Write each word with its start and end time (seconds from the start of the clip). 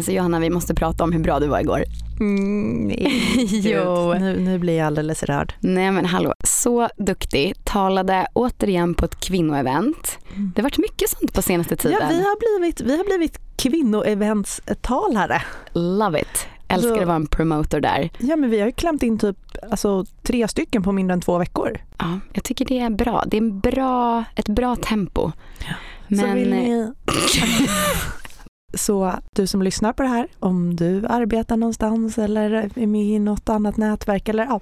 Alltså 0.00 0.12
Johanna 0.12 0.38
vi 0.40 0.50
måste 0.50 0.74
prata 0.74 1.04
om 1.04 1.12
hur 1.12 1.20
bra 1.20 1.40
du 1.40 1.46
var 1.46 1.60
igår. 1.60 1.84
Mm, 2.20 2.90
Jo. 3.50 4.14
Nu, 4.14 4.40
nu 4.40 4.58
blir 4.58 4.76
jag 4.78 4.86
alldeles 4.86 5.22
rörd. 5.22 5.54
Nej 5.60 5.90
men 5.90 6.04
hallå, 6.06 6.34
så 6.44 6.88
duktig. 6.96 7.54
Talade 7.64 8.26
återigen 8.32 8.94
på 8.94 9.04
ett 9.04 9.20
kvinnoevent. 9.20 10.18
Mm. 10.34 10.52
Det 10.54 10.60
har 10.60 10.64
varit 10.64 10.78
mycket 10.78 11.08
sånt 11.10 11.34
på 11.34 11.42
senaste 11.42 11.76
tiden. 11.76 11.98
Ja, 12.02 12.08
vi 12.08 12.14
har 12.22 12.58
blivit, 12.58 12.80
vi 12.80 12.96
har 12.96 13.04
blivit 13.04 13.38
kvinnoeventstalare. 13.56 15.42
Love 15.72 16.20
it. 16.20 16.46
Älskar 16.68 16.94
Så- 16.94 17.00
att 17.00 17.06
vara 17.06 17.16
en 17.16 17.26
promotor 17.26 17.80
där. 17.80 18.10
Ja, 18.18 18.36
men 18.36 18.50
vi 18.50 18.60
har 18.60 18.66
ju 18.66 18.72
klämt 18.72 19.02
in 19.02 19.18
typ 19.18 19.36
alltså, 19.70 20.04
tre 20.22 20.48
stycken 20.48 20.82
på 20.82 20.92
mindre 20.92 21.12
än 21.14 21.20
två 21.20 21.38
veckor. 21.38 21.78
Ja, 21.98 22.18
jag 22.32 22.44
tycker 22.44 22.64
det 22.64 22.78
är 22.78 22.90
bra. 22.90 23.24
Det 23.26 23.36
är 23.36 23.40
en 23.40 23.60
bra, 23.60 24.24
ett 24.36 24.48
bra 24.48 24.76
tempo. 24.76 25.32
Så 26.08 26.16
Men 26.16 26.34
vill 26.34 26.50
ni... 26.50 26.92
Så 28.74 29.12
du 29.34 29.46
som 29.46 29.62
lyssnar 29.62 29.92
på 29.92 30.02
det 30.02 30.08
här, 30.08 30.26
om 30.38 30.76
du 30.76 31.06
arbetar 31.06 31.56
någonstans 31.56 32.18
eller 32.18 32.50
är 32.74 32.86
med 32.86 33.04
i 33.04 33.18
något 33.18 33.48
annat 33.48 33.76
nätverk 33.76 34.28
eller 34.28 34.44
ja, 34.44 34.60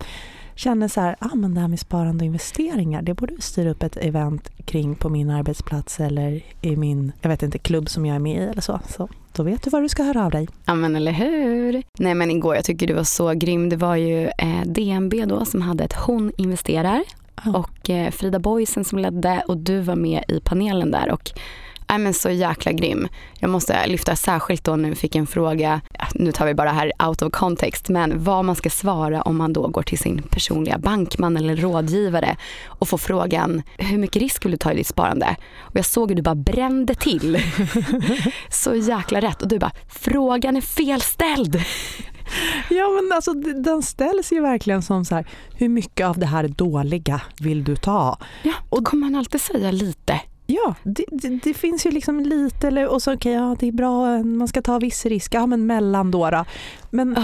känner 0.55 0.89
så 0.89 1.01
här, 1.01 1.17
ah, 1.19 1.35
men 1.35 1.55
det 1.55 1.61
här 1.61 1.69
med 1.69 1.81
sparande 1.81 2.23
och 2.23 2.27
investeringar, 2.27 3.03
det 3.03 3.15
borde 3.15 3.35
vi 3.35 3.41
styra 3.41 3.71
upp 3.71 3.83
ett 3.83 3.97
event 3.97 4.51
kring 4.65 4.95
på 4.95 5.09
min 5.09 5.31
arbetsplats 5.31 6.01
eller 6.01 6.43
i 6.63 6.77
min, 6.77 7.13
jag 7.21 7.29
vet 7.29 7.43
inte, 7.43 7.59
klubb 7.59 7.89
som 7.89 8.07
jag 8.07 8.15
är 8.15 8.21
med 8.21 8.43
i 8.43 8.47
eller 8.47 8.63
så. 8.63 8.81
Så 8.89 9.09
då 9.33 9.43
vet 9.43 9.63
du 9.63 9.71
var 9.71 9.83
du 9.83 9.89
ska 9.89 10.03
höra 10.03 10.25
av 10.25 10.31
dig. 10.31 10.49
Ja 10.65 10.75
men 10.75 10.97
eller 10.97 11.13
hur. 11.13 11.83
Nej 11.99 12.15
men 12.15 12.31
igår, 12.31 12.55
jag 12.55 12.65
tycker 12.65 12.87
du 12.87 12.95
var 12.95 13.05
så 13.05 13.33
grym. 13.33 13.69
Det 13.69 13.77
var 13.77 13.97
ju 13.97 14.27
eh, 14.27 14.63
DNB 14.67 15.25
då 15.27 15.45
som 15.45 15.63
hade 15.63 15.85
ett 15.85 15.93
Hon 15.97 16.33
investerar 16.37 17.03
Ja. 17.45 17.59
och 17.59 17.91
eh, 17.91 18.11
Frida 18.11 18.39
Boysen 18.39 18.85
som 18.85 18.99
ledde 18.99 19.43
och 19.49 19.57
du 19.57 19.81
var 19.81 19.97
med 19.97 20.25
i 20.29 20.41
panelen 20.41 20.91
där 20.91 21.11
och 21.13 21.31
Nej 21.89 21.99
men 21.99 22.15
så 22.15 22.31
jäkla 22.31 22.73
grym. 22.73 23.09
Jag 23.39 23.51
måste 23.51 23.87
lyfta 23.87 24.17
särskilt 24.17 24.65
då 24.65 24.77
nu 24.77 24.95
fick 24.95 25.15
en 25.15 25.27
fråga, 25.27 25.81
nu 26.15 26.33
tar 26.33 26.47
vi 26.47 26.55
bara 26.55 26.71
här 26.71 26.93
out 27.09 27.23
of 27.23 27.33
context, 27.33 27.89
men 27.89 28.25
vad 28.25 28.45
man 28.45 28.57
ska 28.57 28.71
svara 28.71 29.23
om 29.23 29.37
man 29.37 29.53
då 29.53 29.69
går 29.69 29.83
till 29.83 29.99
sin 29.99 30.23
personliga 30.23 30.79
bankman 30.79 31.37
eller 31.37 31.57
rådgivare 31.57 32.37
och 32.67 32.89
får 32.89 32.99
frågan 32.99 33.63
hur 33.79 33.99
mycket 33.99 34.23
risk 34.23 34.45
vill 34.45 34.53
du 34.53 34.59
ta 34.59 34.73
i 34.73 34.77
ditt 34.77 34.87
sparande? 34.87 35.37
Och 35.59 35.77
jag 35.77 35.85
såg 35.85 36.09
hur 36.09 36.17
du 36.17 36.23
bara 36.23 36.35
brände 36.35 36.95
till. 36.95 37.39
så 38.51 38.75
jäkla 38.75 39.21
rätt 39.21 39.43
och 39.43 39.49
du 39.49 39.59
bara, 39.59 39.73
frågan 39.89 40.57
är 40.57 40.61
felställd. 40.61 41.63
Ja 42.71 42.89
men 42.89 43.13
alltså 43.17 43.33
den 43.63 43.83
ställs 43.83 44.33
ju 44.33 44.41
verkligen 44.41 44.83
som 44.83 45.05
så 45.05 45.15
här, 45.15 45.27
hur 45.55 45.69
mycket 45.69 46.07
av 46.07 46.19
det 46.19 46.27
här 46.27 46.49
dåliga 46.49 47.21
vill 47.41 47.65
du 47.65 47.77
ta? 47.77 48.19
Ja, 48.43 48.53
då 48.71 48.85
kommer 48.85 49.07
man 49.07 49.19
alltid 49.19 49.41
säga 49.41 49.71
lite. 49.71 50.21
Ja, 50.51 50.75
det, 50.83 51.05
det, 51.11 51.29
det 51.29 51.55
finns 51.55 51.87
ju 51.87 51.91
liksom 51.91 52.21
lite, 52.21 52.69
eller, 52.69 52.87
och 52.87 53.03
så 53.03 53.15
okej, 53.15 53.33
ja 53.33 53.57
det 53.61 53.69
är 53.69 53.73
bra, 53.73 54.23
man 54.23 54.49
ska 54.49 54.63
ta 54.63 54.79
viss 54.79 55.07
risk, 55.07 55.35
ja 55.35 55.47
men 55.47 55.67
mellan 55.67 56.11
då. 56.11 56.31
då. 56.31 56.45
Men 56.91 57.15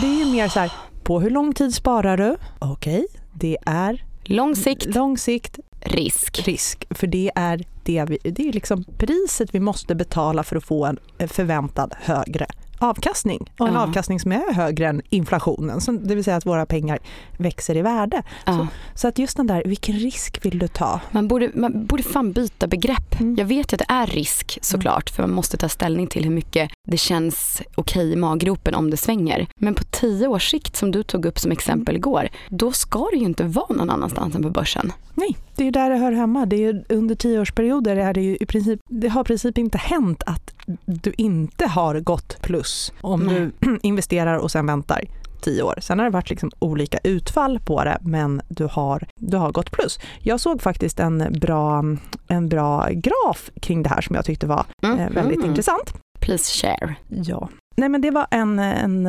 det 0.00 0.06
är 0.06 0.24
ju 0.24 0.32
mer 0.32 0.48
så 0.48 0.60
här, 0.60 0.72
på 1.02 1.20
hur 1.20 1.30
lång 1.30 1.54
tid 1.54 1.74
sparar 1.74 2.16
du? 2.16 2.36
Okej, 2.58 3.06
det 3.32 3.58
är 3.66 4.04
Lång 4.24 4.56
sikt, 4.56 4.94
lång 4.94 5.18
sikt, 5.18 5.58
risk. 5.80 6.46
risk, 6.48 6.86
för 6.90 7.06
det 7.06 7.30
är 7.34 7.64
det, 7.84 8.04
vi, 8.08 8.18
det 8.30 8.48
är 8.48 8.52
liksom 8.52 8.84
priset 8.98 9.54
vi 9.54 9.60
måste 9.60 9.94
betala 9.94 10.42
för 10.42 10.56
att 10.56 10.64
få 10.64 10.86
en 11.18 11.28
förväntad 11.28 11.94
högre 12.00 12.46
avkastning. 12.82 13.50
Och 13.58 13.68
en 13.68 13.74
Ja. 13.74 13.80
avkastning 13.82 14.20
som 14.20 14.32
är 14.32 14.52
högre 14.54 14.86
än 14.88 15.02
inflationen, 15.10 15.80
så 15.80 15.92
det 15.92 16.14
vill 16.14 16.24
säga 16.24 16.36
att 16.36 16.46
våra 16.46 16.66
pengar 16.66 16.98
växer 17.36 17.76
i 17.76 17.82
värde. 17.82 18.22
Ja. 18.44 18.66
Så 18.94 19.08
att 19.08 19.18
just 19.18 19.36
den 19.36 19.46
där, 19.46 19.62
vilken 19.66 19.94
risk 19.94 20.44
vill 20.44 20.58
du 20.58 20.68
ta? 20.68 21.00
Man, 21.10 21.28
borde, 21.28 21.50
man 21.54 21.86
borde 21.86 22.02
fan 22.02 22.32
byta 22.32 22.66
begrepp. 22.66 23.20
Mm. 23.20 23.36
Jag 23.38 23.44
vet 23.44 23.72
ju 23.72 23.74
att 23.74 23.78
det 23.88 23.94
är 23.94 24.06
risk 24.06 24.58
såklart 24.62 25.10
för 25.10 25.22
man 25.22 25.34
måste 25.34 25.56
ta 25.56 25.68
ställning 25.68 26.06
till 26.06 26.24
hur 26.24 26.30
mycket 26.30 26.70
det 26.88 26.96
känns 26.96 27.62
okej 27.74 28.12
i 28.12 28.16
maggropen 28.16 28.74
om 28.74 28.90
det 28.90 28.96
svänger. 28.96 29.46
Men 29.56 29.74
på 29.74 29.82
tio 29.84 30.26
års 30.28 30.50
sikt 30.50 30.76
som 30.76 30.90
du 30.90 31.02
tog 31.02 31.24
upp 31.26 31.38
som 31.38 31.52
exempel 31.52 31.96
igår, 31.96 32.28
då 32.48 32.72
ska 32.72 33.08
det 33.12 33.16
ju 33.16 33.24
inte 33.24 33.44
vara 33.44 33.74
någon 33.74 33.90
annanstans 33.90 34.34
än 34.34 34.42
på 34.42 34.50
börsen. 34.50 34.92
Nej, 35.14 35.36
det 35.56 35.68
är 35.68 35.72
där 35.72 35.90
det 35.90 35.96
hör 35.96 36.12
hemma. 36.12 36.46
Det 36.46 36.64
är 36.64 36.84
under 36.88 37.14
tioårsperioder 37.14 37.96
är 37.96 38.14
det 38.14 38.20
ju 38.22 38.36
i 38.40 38.46
princip, 38.46 38.80
det 38.90 39.08
har 39.08 39.20
i 39.20 39.24
princip 39.24 39.58
inte 39.58 39.78
hänt 39.78 40.22
att 40.26 40.50
du 40.84 41.12
inte 41.16 41.66
har 41.66 42.00
gått 42.00 42.42
plus 42.42 42.92
om 43.00 43.20
Nej. 43.20 43.50
du 43.60 43.78
investerar 43.82 44.36
och 44.36 44.50
sen 44.50 44.66
väntar 44.66 45.00
tio 45.40 45.62
år. 45.62 45.78
Sen 45.80 45.98
har 45.98 46.04
det 46.06 46.10
varit 46.12 46.30
liksom 46.30 46.50
olika 46.58 46.98
utfall 47.04 47.60
på 47.66 47.84
det, 47.84 47.98
men 48.02 48.42
du 48.48 48.64
har, 48.64 49.06
du 49.20 49.36
har 49.36 49.52
gått 49.52 49.70
plus. 49.70 49.98
Jag 50.20 50.40
såg 50.40 50.62
faktiskt 50.62 51.00
en 51.00 51.36
bra, 51.40 51.84
en 52.28 52.48
bra 52.48 52.88
graf 52.90 53.50
kring 53.62 53.82
det 53.82 53.88
här 53.88 54.00
som 54.00 54.16
jag 54.16 54.24
tyckte 54.24 54.46
var 54.46 54.64
eh, 54.82 54.94
väldigt 55.10 55.38
Mhm. 55.38 55.48
intressant. 55.48 55.94
Please 56.20 56.60
share. 56.66 56.94
Ja. 57.08 57.48
Nej 57.74 57.88
men 57.88 58.00
det 58.00 58.10
var 58.10 58.26
en, 58.30 58.58
en, 58.58 59.06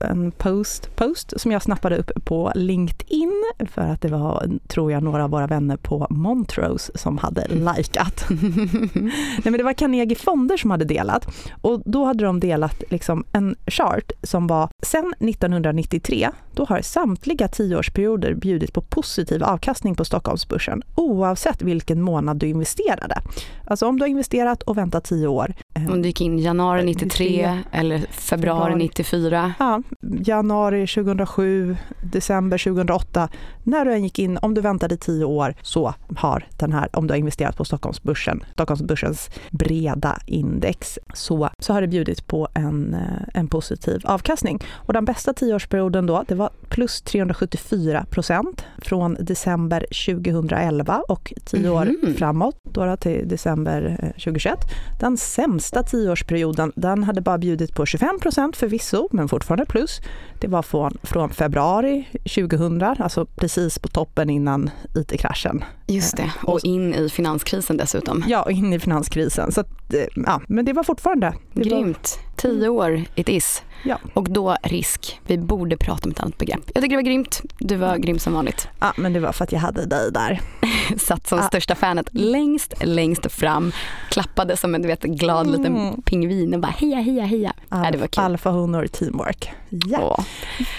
en 0.00 0.30
post, 0.30 0.96
post 0.96 1.32
som 1.40 1.52
jag 1.52 1.62
snappade 1.62 1.96
upp 1.96 2.10
på 2.24 2.52
LinkedIn 2.54 3.44
för 3.70 3.82
att 3.82 4.00
det 4.00 4.08
var, 4.08 4.48
tror 4.68 4.92
jag, 4.92 5.02
några 5.02 5.24
av 5.24 5.30
våra 5.30 5.46
vänner 5.46 5.76
på 5.76 6.06
Montrose 6.10 6.98
som 6.98 7.18
hade 7.18 7.46
likat. 7.48 8.26
Nej 8.30 9.42
men 9.44 9.52
det 9.52 9.62
var 9.62 9.72
Carnegie 9.72 10.16
Fonder 10.16 10.56
som 10.56 10.70
hade 10.70 10.84
delat 10.84 11.26
och 11.60 11.82
då 11.84 12.04
hade 12.04 12.24
de 12.24 12.40
delat 12.40 12.82
liksom 12.90 13.24
en 13.32 13.56
chart 13.66 14.12
som 14.22 14.46
var 14.46 14.68
sen 14.82 15.14
1993, 15.20 16.30
då 16.54 16.64
har 16.64 16.80
samtliga 16.80 17.48
tioårsperioder 17.48 18.34
bjudit 18.34 18.72
på 18.72 18.80
positiv 18.80 19.44
avkastning 19.44 19.94
på 19.94 20.04
Stockholmsbörsen 20.04 20.82
oavsett 20.94 21.62
vilken 21.62 22.02
månad 22.02 22.36
du 22.36 22.48
investerade. 22.48 23.22
Alltså 23.64 23.86
om 23.86 23.98
du 23.98 24.02
har 24.02 24.08
investerat 24.08 24.62
och 24.62 24.78
väntat 24.78 25.04
tio 25.04 25.26
år 25.26 25.54
eh, 25.74 25.92
Om 25.92 26.02
du 26.02 26.08
gick 26.08 26.20
in 26.20 26.38
januari 26.38 26.84
93 26.84 27.58
eller 27.72 27.95
februari 28.10 28.70
Februari. 28.70 28.74
94. 28.74 29.54
Ja, 29.58 29.82
januari 30.00 30.86
2007, 30.86 31.76
december 32.02 32.58
2008. 32.58 33.28
När 33.62 33.84
du 33.84 33.92
än 33.92 34.02
gick 34.02 34.18
in, 34.18 34.38
om 34.42 34.54
du 34.54 34.60
väntade 34.60 34.96
tio 34.96 35.24
år, 35.24 35.54
så 35.62 35.94
har 36.16 36.46
den 36.56 36.72
här, 36.72 36.88
om 36.92 37.06
du 37.06 37.12
har 37.12 37.18
investerat 37.18 37.56
på 37.56 37.64
Stockholmsbörsen, 37.64 38.44
Stockholmsbörsens 38.52 39.30
breda 39.50 40.18
index, 40.26 40.98
så, 41.14 41.50
så 41.58 41.72
har 41.72 41.80
det 41.80 41.88
bjudit 41.88 42.26
på 42.26 42.48
en, 42.54 42.94
eh, 42.94 43.00
en 43.40 43.48
positiv 43.48 44.00
avkastning. 44.04 44.58
Och 44.74 44.92
den 44.92 45.04
bästa 45.04 45.32
tioårsperioden 45.32 46.06
då, 46.06 46.24
det 46.28 46.34
var 46.34 46.50
plus 46.68 47.02
374 47.02 48.06
procent 48.10 48.64
från 48.78 49.16
december 49.20 49.86
2011 50.06 51.02
och 51.08 51.32
tio 51.44 51.68
år 51.68 51.86
Mhm. 52.02 52.14
framåt, 52.14 52.56
då, 52.62 52.96
till 52.96 53.28
december 53.28 53.96
eh, 54.02 54.08
2021. 54.10 54.58
Den 55.00 55.16
sämsta 55.16 55.82
tioårsperioden, 55.82 56.72
den 56.76 57.04
hade 57.04 57.20
bara 57.20 57.38
bjudit 57.38 57.74
på 57.74 57.85
25 57.86 58.20
procent 58.20 58.56
förvisso, 58.56 59.08
men 59.10 59.28
fortfarande 59.28 59.66
plus. 59.66 60.00
Det 60.40 60.48
var 60.48 60.62
från, 60.62 60.98
från 61.02 61.30
februari 61.30 62.08
2000, 62.34 62.82
alltså 62.82 63.26
precis 63.26 63.78
på 63.78 63.88
toppen 63.88 64.30
innan 64.30 64.70
IT-kraschen. 64.94 65.64
Just 65.86 66.16
det, 66.16 66.32
och 66.42 66.64
in 66.64 66.94
i 66.94 67.08
finanskrisen 67.08 67.76
dessutom. 67.76 68.24
Ja, 68.28 68.42
och 68.42 68.52
in 68.52 68.72
i 68.72 68.78
finanskrisen. 68.78 69.52
Så 69.52 69.60
att, 69.60 69.94
eh, 69.94 70.00
ja, 70.14 70.40
men 70.48 70.64
det 70.64 70.72
var 70.72 70.82
fortfarande... 70.82 71.34
Det 71.52 71.70
var, 71.70 71.76
Grymt. 71.76 72.18
Tio 72.36 72.68
år 72.68 73.04
it 73.14 73.28
is. 73.28 73.62
Ja. 73.84 73.98
Och 74.14 74.30
då 74.30 74.56
risk. 74.62 75.20
Vi 75.26 75.38
borde 75.38 75.76
prata 75.76 76.04
om 76.04 76.10
ett 76.10 76.20
annat 76.20 76.38
begrepp. 76.38 76.60
Jag 76.74 76.82
tycker 76.82 76.96
det 76.96 77.02
var 77.02 77.06
grymt. 77.10 77.42
Du 77.58 77.76
var 77.76 77.96
grym 77.96 78.18
som 78.18 78.32
vanligt. 78.32 78.68
ja, 78.80 78.92
men 78.96 79.12
det 79.12 79.20
var 79.20 79.32
för 79.32 79.44
att 79.44 79.52
jag 79.52 79.60
hade 79.60 79.86
dig 79.86 80.12
där. 80.12 80.40
Satt 80.98 81.26
som 81.26 81.38
Ah. 81.38 81.42
största 81.42 81.74
fanet 81.74 82.08
längst, 82.12 82.74
längst 82.84 83.32
fram. 83.32 83.72
Klappade 84.10 84.56
som 84.56 84.74
en 84.74 84.82
du 84.82 84.88
vet, 84.88 85.02
glad 85.02 85.46
liten 85.46 85.76
Mm. 85.76 86.02
pingvin 86.02 86.54
och 86.54 86.60
bara 86.60 86.72
heja, 86.78 86.96
heja, 86.96 87.24
heja. 87.24 87.52
Ja, 87.68 87.88
det 87.92 87.98
var 87.98 88.06
kul. 88.06 88.24
Alfahonor 88.24 88.86
teamwork. 88.86 89.50
Ja. 89.68 89.98
Åh. 90.18 90.24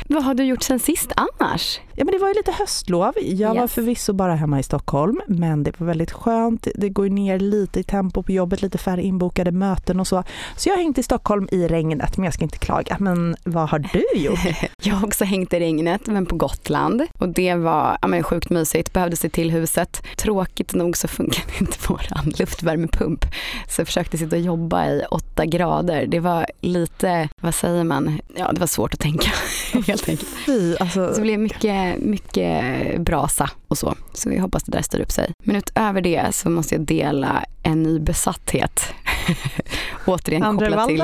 Vad 0.08 0.24
har 0.24 0.34
du 0.34 0.44
gjort 0.44 0.64
sen 0.64 0.80
sist 0.80 1.12
annars? 1.16 1.80
ja, 1.96 2.06
men 2.06 2.12
det 2.14 2.18
var 2.20 2.28
ju 2.28 2.34
lite 2.34 2.52
höstlov. 2.52 3.14
Jag 3.22 3.56
var 3.56 3.62
Yes. 3.62 3.72
förvisso 3.74 4.14
bara 4.14 4.36
hemma 4.36 4.60
i 4.60 4.64
Stockholm, 4.64 5.22
men 5.28 5.64
det 5.64 5.80
var 5.80 5.88
väldigt 5.88 6.12
skönt. 6.12 6.68
Det 6.76 6.90
går 6.90 7.10
ner 7.10 7.40
lite 7.40 7.80
i 7.80 7.84
tempo 7.84 8.24
på 8.24 8.32
jobbet, 8.32 8.62
lite 8.62 8.78
färre 8.78 9.04
inbokade 9.04 9.52
möten 9.52 10.00
och 10.00 10.08
så. 10.08 10.24
Så 10.56 10.70
jag 10.70 10.76
har 10.76 10.82
hängt 10.84 10.98
i 10.98 11.04
Stockholm 11.04 11.47
i 11.52 11.68
regnet, 11.68 12.18
men 12.18 12.24
jag 12.24 12.34
ska 12.34 12.44
inte 12.44 12.58
klaga. 12.58 12.98
Men 13.00 13.36
vad 13.44 13.70
har 13.70 13.80
du 13.80 14.20
gjort? 14.20 14.40
Jag 14.84 14.96
har 14.96 15.08
också 15.08 15.26
hängt 15.26 15.54
i 15.54 15.60
regnet, 15.60 16.08
men 16.08 16.26
på 16.26 16.36
Gotland. 16.36 17.04
Och 17.20 17.30
det 17.30 17.56
var 17.56 17.98
ja, 18.02 18.08
men 18.08 18.24
sjukt 18.24 18.50
mysigt. 18.50 18.94
Behövde 18.94 19.16
se 19.16 19.30
till 19.30 19.52
huset. 19.52 20.04
Tråkigt 20.16 20.74
nog 20.74 20.98
så 20.98 21.08
funkade 21.08 21.48
inte 21.60 21.78
våran 21.88 22.34
luftvärmepump. 22.40 23.26
Så 23.70 23.82
jag 23.82 23.88
försökte 23.88 24.18
sitta 24.18 24.36
och 24.36 24.42
jobba 24.42 24.86
i 24.86 25.04
åtta 25.12 25.46
grader. 25.46 26.06
Det 26.08 26.20
var 26.20 26.46
lite, 26.62 27.30
vad 27.42 27.56
säger 27.56 27.84
man? 27.84 28.20
Ja, 28.36 28.52
det 28.52 28.60
var 28.60 28.68
svårt 28.68 28.94
att 28.94 29.00
tänka 29.00 29.32
helt 29.88 30.10
enkelt. 30.10 30.30
Fy, 30.46 30.76
alltså, 30.80 31.08
Så 31.10 31.16
det 31.16 31.22
blev 31.22 31.40
mycket, 31.40 32.00
mycket 32.00 33.02
brasa 33.02 33.50
och 33.68 33.78
så. 33.78 33.96
Så 34.14 34.30
vi 34.30 34.38
hoppas 34.38 34.64
det 34.64 34.72
där 34.72 34.82
styr 34.82 35.00
upp 35.00 35.12
sig. 35.12 35.32
Men 35.44 35.56
utöver 35.56 36.02
det 36.02 36.36
så 36.36 36.50
måste 36.50 36.76
jag 36.76 36.82
dela 36.86 37.44
en 37.64 37.84
ny 37.84 38.00
besatthet. 38.00 38.94
Återigen 40.06 40.44
Andra 40.44 40.66
kopplat 40.66 40.88
till, 40.88 41.04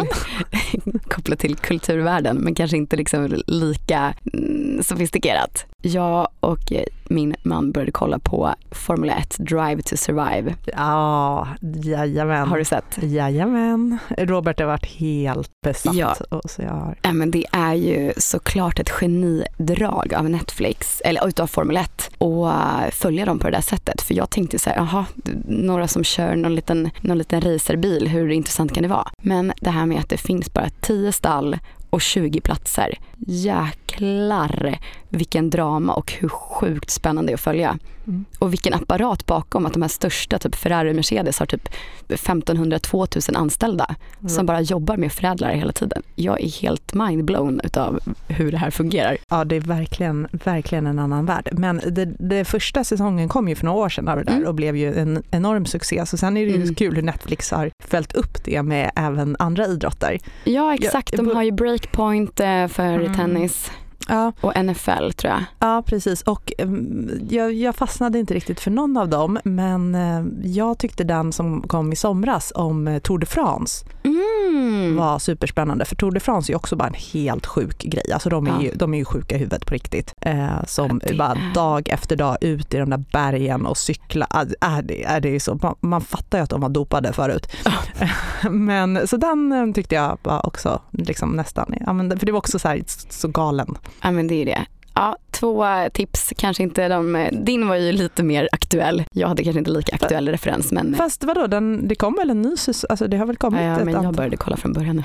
kopplat 1.08 1.40
till 1.40 1.56
kulturvärlden 1.56 2.38
men 2.38 2.56
kanske 2.56 2.78
inte 2.78 2.96
liksom 2.96 3.44
lika 3.48 4.14
mm, 4.34 4.84
sofistikerat. 4.84 5.66
Jag 5.82 6.28
och 6.40 6.72
eh, 6.72 6.84
min 7.14 7.36
man 7.44 7.72
började 7.72 7.92
kolla 7.92 8.20
på 8.20 8.54
Formel 8.72 9.10
1 9.10 9.36
Drive 9.40 9.82
to 9.82 9.98
Survive. 9.98 10.56
Ja, 10.66 11.48
jajamän. 11.84 12.48
Har 12.48 12.58
du 12.58 12.66
sett? 12.66 13.00
Jajamän. 13.02 13.98
Robert 14.18 14.60
har 14.60 14.68
varit 14.68 14.86
helt 14.86 15.50
besatt. 15.64 15.96
Ja. 15.96 16.16
Och 16.30 16.50
så 16.50 16.62
jag 16.62 16.70
har... 16.70 16.96
Ja, 17.02 17.14
men 17.14 17.32
det 17.32 17.46
är 17.52 17.74
ju 17.74 18.14
såklart 18.18 18.80
ett 18.80 18.90
genidrag 18.90 20.14
av 20.14 20.30
Netflix, 20.30 21.02
eller 21.06 21.28
utav 21.28 21.48
Formel 21.48 21.78
1, 21.78 22.12
och 22.18 22.50
eh, 22.50 22.90
följa 22.92 23.26
dem 23.26 23.40
på 23.40 23.50
det 23.50 23.58
där 23.58 23.62
sättet. 23.62 24.02
För 24.02 24.14
jag 24.14 24.30
tänkte 24.30 24.60
så 24.60 24.70
här, 24.70 24.78
jaha, 24.78 25.06
några 25.48 25.88
som 25.88 26.04
kör 26.04 26.36
någon 26.36 26.56
liten, 26.56 26.90
någon 27.02 27.18
liten 27.18 27.42
racerbil, 27.42 28.08
hur 28.08 28.30
intressant 28.30 28.74
kan 28.74 28.84
det 28.84 28.90
vara? 28.90 29.08
Men 29.22 29.54
det 29.62 29.70
här 29.70 29.86
med 29.86 30.00
att 30.00 30.10
det 30.10 30.18
finns 30.18 30.54
bara 30.54 30.70
10 30.82 31.12
stall 31.12 31.58
och 31.94 32.02
20 32.02 32.42
platser. 32.42 32.98
Jäklar 33.28 34.78
vilken 35.10 35.50
drama 35.50 35.94
och 35.94 36.12
hur 36.12 36.30
sjukt 36.30 36.90
spännande 36.90 37.30
det 37.30 37.32
är 37.32 37.36
att 37.36 37.40
följa. 37.42 37.78
Mm. 38.08 38.26
Och 38.40 38.52
vilken 38.54 38.74
apparat 38.74 39.26
bakom 39.26 39.66
att 39.66 39.74
de 39.74 39.82
här 39.82 39.90
största, 39.90 40.40
typ 40.40 40.56
Ferrari 40.56 40.92
och 40.92 40.96
Mercedes 40.96 41.40
har 41.40 41.46
typ 41.46 41.70
1500-2000 42.08 43.36
anställda 43.38 43.96
Mm. 44.20 44.30
som 44.30 44.46
bara 44.46 44.62
jobbar 44.62 44.98
med 44.98 45.12
förädlare 45.12 45.54
hela 45.56 45.72
tiden. 45.72 46.02
Jag 46.16 46.42
är 46.44 46.48
helt 46.62 46.94
mindblown 46.94 47.62
utav 47.64 48.00
hur 48.28 48.52
det 48.52 48.58
här 48.58 48.70
fungerar. 48.72 49.18
Ja, 49.30 49.46
det 49.46 49.56
är 49.56 49.60
verkligen, 49.60 50.28
verkligen 50.32 50.88
en 50.88 51.00
annan 51.00 51.26
värld. 51.26 51.50
Men 51.52 51.82
det, 51.92 52.06
det 52.06 52.46
första 52.46 52.84
säsongen 52.84 53.30
kom 53.30 53.48
ju 53.50 53.56
för 53.56 53.66
några 53.66 53.80
år 53.80 53.90
sedan 53.90 54.08
av 54.08 54.18
det 54.18 54.24
där 54.24 54.34
Mm. 54.34 54.48
och 54.48 54.56
blev 54.56 54.76
ju 54.78 54.94
en 55.00 55.24
enorm 55.32 55.66
succé. 55.66 56.06
Så 56.06 56.18
sen 56.18 56.38
är 56.38 56.46
det 56.46 56.52
ju 56.52 56.62
Mm. 56.62 56.76
kul 56.76 56.96
hur 56.96 57.02
Netflix 57.02 57.52
har 57.52 57.72
följt 57.84 58.14
upp 58.14 58.44
det 58.44 58.64
med 58.64 58.92
även 58.96 59.36
andra 59.40 59.68
idrotter. 59.68 60.20
Ja 60.44 60.74
exakt, 60.74 61.18
de 61.18 61.28
har 61.36 61.44
ju 61.44 61.52
breakpoint 61.52 62.40
eh, 62.40 62.68
för 62.68 62.84
Mm. 63.00 63.13
Tennis 63.14 63.70
Ja, 64.08 64.32
och 64.42 64.54
NFL 64.66 65.12
tror 65.12 65.34
jag. 65.34 65.44
ja 65.60 65.84
precis. 65.86 66.22
Och 66.22 66.54
mm, 66.58 67.28
jag, 67.30 67.54
jag 67.54 67.76
fastnade 67.76 68.20
inte 68.20 68.34
riktigt 68.34 68.60
för 68.60 68.72
någon 68.72 68.98
av 68.98 69.10
dem, 69.10 69.40
men 69.44 69.96
eh, 69.96 70.24
jag 70.44 70.78
tyckte 70.78 71.04
den 71.04 71.32
som 71.32 71.62
kom 71.62 71.94
i 71.94 71.96
somras 71.96 72.52
om 72.56 72.88
eh, 72.88 73.00
Tour 73.00 73.18
de 73.20 73.26
France 73.26 73.86
Mm. 74.06 74.96
var 74.96 75.20
superspännande. 75.20 75.86
För 75.86 75.96
Tour 75.96 76.12
de 76.12 76.20
France 76.20 76.52
är 76.52 76.54
ju 76.54 76.56
också 76.58 76.76
bara 76.76 76.88
en 76.88 76.94
helt 77.14 77.46
sjuk 77.46 77.84
grej. 77.84 78.12
Alltså 78.14 78.30
de 78.30 78.48
är, 78.48 78.52
Ja. 78.52 78.62
ju, 78.62 78.72
de 78.76 78.94
är 78.94 78.98
ju 78.98 79.06
sjuka 79.06 79.36
i 79.36 79.38
huvudet 79.38 79.66
på 79.66 79.74
riktigt. 79.74 80.14
Eh, 80.22 80.64
som 80.68 81.02
det 81.08 81.14
bara 81.18 81.38
dag 81.54 81.90
efter 81.90 82.16
dag 82.16 82.38
ut 82.42 82.74
i 82.74 82.78
de 82.78 82.90
där 82.90 83.04
bergen 83.12 83.66
och 83.66 83.78
cykla. 83.78 84.28
Är 84.62 84.82
det, 84.82 85.04
är 85.04 85.20
det 85.22 85.40
så, 85.40 85.60
man, 85.62 85.76
man 85.80 86.02
fattar 86.02 86.38
ju 86.38 86.44
att 86.44 86.50
de 86.50 86.62
var 86.62 86.70
dopade 86.70 87.14
förut. 87.14 87.48
men 88.50 89.08
så 89.08 89.18
den 89.18 89.52
eh, 89.52 89.74
tyckte 89.74 89.96
jag 89.96 90.18
var 90.24 90.46
också 90.46 90.82
liksom 90.92 91.30
nästan, 91.30 91.74
ja, 91.86 91.94
men, 91.94 92.20
för 92.20 92.26
det 92.26 92.32
var 92.32 92.40
också 92.40 92.60
så, 92.60 92.68
här, 92.68 92.84
så 93.10 93.28
galen. 93.28 93.76
Ja 94.02 94.12
men 94.12 94.28
det 94.28 94.36
är 94.42 94.46
det. 94.46 94.66
Ja, 94.96 95.18
två 95.32 95.66
tips, 95.94 96.34
kanske 96.38 96.64
inte 96.64 96.88
de, 96.88 97.30
din 97.32 97.68
var 97.68 97.76
ju 97.76 97.92
lite 97.92 98.24
mer 98.24 98.50
aktuell. 98.52 99.04
Jag 99.12 99.28
hade 99.28 99.44
kanske 99.44 99.60
inte 99.60 99.72
lika 99.72 99.96
aktuell 99.96 100.30
referens 100.30 100.72
men, 100.72 100.96
Fast 100.96 101.24
vadå, 101.24 101.48
den, 101.48 101.88
det 101.88 101.96
kom 101.96 102.16
väl 102.16 102.30
en 102.30 102.42
ny 102.42 102.58
säsong, 102.58 102.88
alltså 102.90 103.08
det 103.08 103.18
har 103.18 103.26
väl 103.26 103.38
kommit 103.38 103.62
ja, 103.62 103.68
ja, 103.68 103.78
ett 103.80 103.86
men 103.86 103.94
jag 103.94 104.00
antal- 104.06 104.16
började 104.16 104.38
kolla 104.38 104.58
från 104.58 104.74
början 104.74 104.96
nu. 104.96 105.04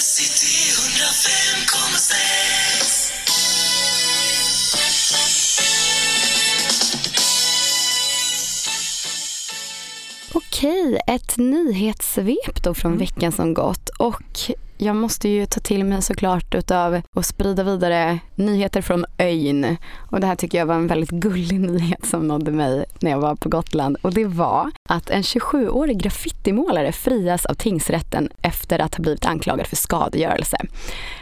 City 0.00 0.72
105,6 0.72 3.12
Okej, 10.34 11.00
ett 11.06 11.36
nyhetssvep 11.36 12.62
då 12.64 12.74
från 12.74 12.92
Mm. 12.92 12.98
veckan 12.98 13.32
som 13.32 13.54
gått 13.54 13.88
och 13.88 14.22
jag 14.78 14.96
måste 14.96 15.28
ju 15.28 15.46
ta 15.46 15.60
till 15.60 15.84
mig 15.84 16.02
såklart 16.02 16.54
utav 16.54 17.00
att 17.16 17.26
sprida 17.26 17.62
vidare 17.62 18.18
nyheter 18.34 18.82
från 18.82 19.04
ön. 19.18 19.76
Och 20.10 20.20
det 20.20 20.26
här 20.26 20.36
tycker 20.36 20.58
jag 20.58 20.66
var 20.66 20.74
en 20.74 20.86
väldigt 20.86 21.10
gullig 21.10 21.60
nyhet 21.70 22.06
som 22.06 22.28
nådde 22.28 22.50
mig 22.50 22.84
när 23.00 23.10
jag 23.10 23.18
var 23.18 23.34
på 23.34 23.48
Gotland. 23.48 23.96
Och 24.02 24.14
det 24.14 24.24
var 24.24 24.70
att 24.88 25.10
en 25.10 25.22
27-årig 25.22 26.02
graffitimålare 26.02 26.92
frias 26.92 27.46
av 27.46 27.54
tingsrätten 27.54 28.28
efter 28.42 28.78
att 28.78 28.94
ha 28.94 29.02
blivit 29.02 29.26
anklagad 29.26 29.66
för 29.66 29.76
skadegörelse. 29.76 30.56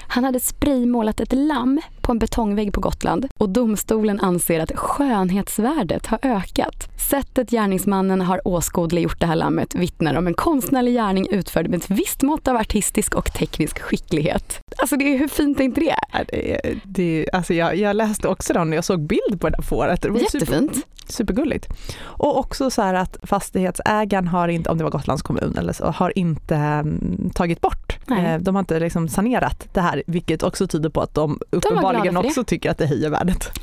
Han 0.08 0.24
hade 0.24 0.40
spraymålat 0.40 1.20
ett 1.20 1.32
lamm 1.32 1.80
på 2.06 2.12
en 2.12 2.18
betongvägg 2.18 2.72
på 2.72 2.80
Gotland 2.80 3.26
och 3.38 3.48
domstolen 3.48 4.20
anser 4.20 4.60
att 4.60 4.72
skönhetsvärdet 4.74 6.06
har 6.06 6.18
ökat. 6.22 6.88
Sättet 7.10 7.50
gärningsmannen 7.50 8.20
har 8.20 8.48
åskådliggjort 8.48 9.20
det 9.20 9.26
här 9.26 9.36
lammet 9.36 9.74
vittnar 9.74 10.14
om 10.14 10.26
en 10.26 10.34
konstnärlig 10.34 10.94
gärning 10.94 11.26
utförd 11.30 11.68
med 11.68 11.76
ett 11.78 11.90
visst 11.90 12.22
mått 12.22 12.48
av 12.48 12.56
artistisk 12.56 13.14
och 13.14 13.32
teknisk 13.32 13.78
skicklighet. 13.78 14.60
Alltså 14.78 14.96
det 14.96 15.14
är, 15.14 15.18
hur 15.18 15.28
fint 15.28 15.60
är 15.60 15.64
inte 15.64 15.80
det? 15.80 15.96
Ja, 16.12 16.18
det, 16.28 16.60
det, 16.84 17.28
alltså 17.32 17.54
jag, 17.54 17.76
jag 17.76 17.96
läste 17.96 18.28
också 18.28 18.52
den 18.52 18.68
och 18.68 18.76
jag 18.76 18.84
såg 18.84 19.00
bild 19.06 19.40
på 19.40 19.48
det 19.48 19.56
där 19.56 19.62
fåret. 19.62 20.02
Det 20.02 20.08
var 20.10 20.18
super- 20.18 20.38
Jättefint. 20.38 20.86
Supergulligt. 21.08 21.68
Och 22.02 22.38
också 22.38 22.70
så 22.70 22.82
här 22.82 22.94
att 22.94 23.16
fastighetsägaren 23.22 24.28
har 24.28 24.48
inte, 24.48 24.70
om 24.70 24.78
det 24.78 24.84
var 24.84 24.90
Gotlands 24.90 25.22
kommun 25.22 25.56
eller 25.58 25.72
så, 25.72 25.84
har 25.86 26.18
inte 26.18 26.54
mm, 26.56 27.30
tagit 27.34 27.60
bort. 27.60 27.98
Nej. 28.06 28.24
Eh, 28.34 28.38
De 28.40 28.54
har 28.54 28.60
inte 28.60 28.80
liksom 28.80 29.08
sanerat 29.08 29.68
det 29.72 29.80
här, 29.80 30.02
vilket 30.06 30.42
också 30.42 30.66
tyder 30.66 30.88
på 30.90 31.00
att 31.00 31.14
de 31.14 31.38
uppenbarligen 31.50 31.95
glada 32.02 32.18
för 32.18 32.22
det. 32.22 32.28
också 32.28 32.44
tycker 32.44 32.70
att 32.70 32.78
det 32.78 32.86
höjer 32.86 33.10
värdet. 33.10 33.50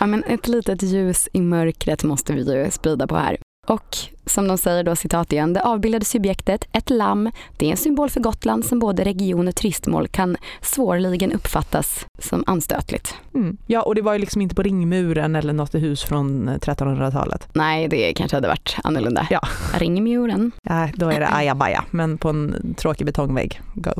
Ja, 0.00 0.06
men 0.06 0.24
ett 0.24 0.48
litet 0.48 0.82
ljus 0.82 1.28
i 1.32 1.40
mörkret 1.40 2.04
måste 2.04 2.32
vi 2.32 2.42
ju 2.42 2.70
sprida 2.70 3.06
på 3.06 3.16
här. 3.16 3.36
Och 3.66 3.96
som 4.26 4.48
de 4.48 4.58
säger 4.58 4.84
då, 4.84 4.96
citat 4.96 5.32
igen, 5.32 5.52
det 5.52 5.62
avbildade 5.62 6.04
subjektet, 6.04 6.68
ett 6.72 6.90
lamm, 6.90 7.30
det 7.56 7.66
är 7.66 7.70
en 7.70 7.76
symbol 7.76 8.10
för 8.10 8.20
Gotland 8.20 8.64
som 8.64 8.78
både 8.78 9.04
region 9.04 9.48
och 9.48 9.54
turistmål 9.54 10.08
kan 10.08 10.36
svårligen 10.60 11.32
uppfattas 11.32 12.06
som 12.18 12.44
anstötligt. 12.46 13.14
Mm. 13.34 13.56
Ja, 13.66 13.82
och 13.82 13.94
det 13.94 14.02
var 14.02 14.12
ju 14.12 14.18
liksom 14.18 14.42
inte 14.42 14.54
på 14.54 14.62
ringmuren 14.62 15.36
eller 15.36 15.52
något 15.52 15.74
hus 15.74 16.02
från 16.02 16.48
eh, 16.48 16.54
1300-talet. 16.54 17.48
Nej, 17.52 17.88
det 17.88 18.12
kanske 18.12 18.36
hade 18.36 18.48
varit 18.48 18.76
annorlunda. 18.84 19.26
Ja. 19.30 19.40
Ringmuren. 19.74 20.52
Ja, 20.62 20.88
då 20.94 21.08
är 21.08 21.20
det 21.20 21.28
ajabaja, 21.32 21.84
men 21.90 22.18
på 22.18 22.28
en 22.28 22.74
tråkig 22.78 23.06
betongvägg. 23.06 23.60
Go. 23.74 23.92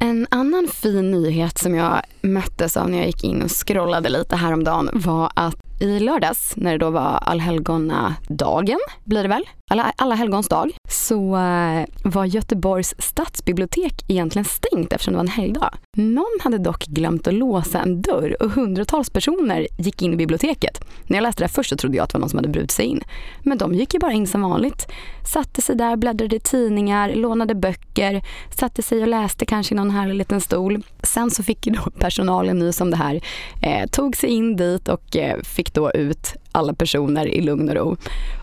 En 0.00 0.26
annan 0.30 0.68
fin 0.68 1.10
nyhet 1.10 1.58
som 1.58 1.74
jag 1.74 2.02
möttes 2.20 2.76
av 2.76 2.90
när 2.90 2.98
jag 2.98 3.06
gick 3.06 3.24
in 3.24 3.42
och 3.42 3.50
scrollade 3.50 4.08
lite 4.08 4.36
häromdagen 4.36 4.90
var 4.92 5.32
att 5.36 5.56
i 5.82 6.00
lördags, 6.00 6.52
när 6.56 6.72
det 6.72 6.78
då 6.78 6.90
var 6.90 7.18
allhelgonadagen, 7.22 8.78
blir 9.04 9.22
det 9.22 9.28
väl? 9.28 9.44
Alla, 9.70 9.92
alla 9.96 10.14
helgons 10.14 10.48
dag, 10.48 10.70
så 10.88 11.36
eh, 11.36 11.84
var 12.04 12.24
Göteborgs 12.24 12.94
stadsbibliotek 12.98 14.04
egentligen 14.08 14.44
stängt 14.44 14.92
eftersom 14.92 15.12
det 15.12 15.16
var 15.16 15.24
en 15.24 15.28
helgdag. 15.28 15.74
Någon 15.96 16.38
hade 16.42 16.58
dock 16.58 16.86
glömt 16.86 17.26
att 17.26 17.34
låsa 17.34 17.80
en 17.80 18.02
dörr 18.02 18.42
och 18.42 18.50
hundratals 18.50 19.10
personer 19.10 19.66
gick 19.78 20.02
in 20.02 20.12
i 20.12 20.16
biblioteket. 20.16 20.84
När 21.06 21.16
jag 21.16 21.22
läste 21.22 21.42
det 21.42 21.46
här 21.46 21.52
först 21.52 21.70
så 21.70 21.76
trodde 21.76 21.96
jag 21.96 22.04
att 22.04 22.10
det 22.10 22.14
var 22.14 22.20
någon 22.20 22.28
som 22.28 22.38
hade 22.38 22.48
brutit 22.48 22.70
sig 22.70 22.86
in. 22.86 23.00
Men 23.42 23.58
de 23.58 23.74
gick 23.74 23.94
ju 23.94 24.00
bara 24.00 24.12
in 24.12 24.26
som 24.26 24.42
vanligt. 24.42 24.86
Satte 25.32 25.62
sig 25.62 25.76
där, 25.76 25.96
bläddrade 25.96 26.36
i 26.36 26.40
tidningar, 26.40 27.14
lånade 27.14 27.54
böcker, 27.54 28.22
satte 28.50 28.82
sig 28.82 29.02
och 29.02 29.08
läste 29.08 29.46
kanske 29.46 29.74
i 29.74 29.76
någon 29.76 29.90
härlig 29.90 30.14
liten 30.14 30.40
stol. 30.40 30.82
Sen 31.02 31.30
så 31.30 31.42
fick 31.42 31.66
ju 31.66 31.72
då 31.72 31.90
personalen 31.98 32.58
nys 32.58 32.80
om 32.80 32.90
det 32.90 32.96
här, 32.96 33.20
eh, 33.62 33.86
tog 33.90 34.16
sig 34.16 34.30
in 34.30 34.56
dit 34.56 34.88
och 34.88 35.16
eh, 35.16 35.40
fick 35.42 35.71
då 35.74 35.90
ut 35.90 36.34
alla 36.52 36.74
personer 36.74 37.26
i 37.26 37.40
lugn 37.40 37.68
och 37.68 37.74
ro. 37.74 37.96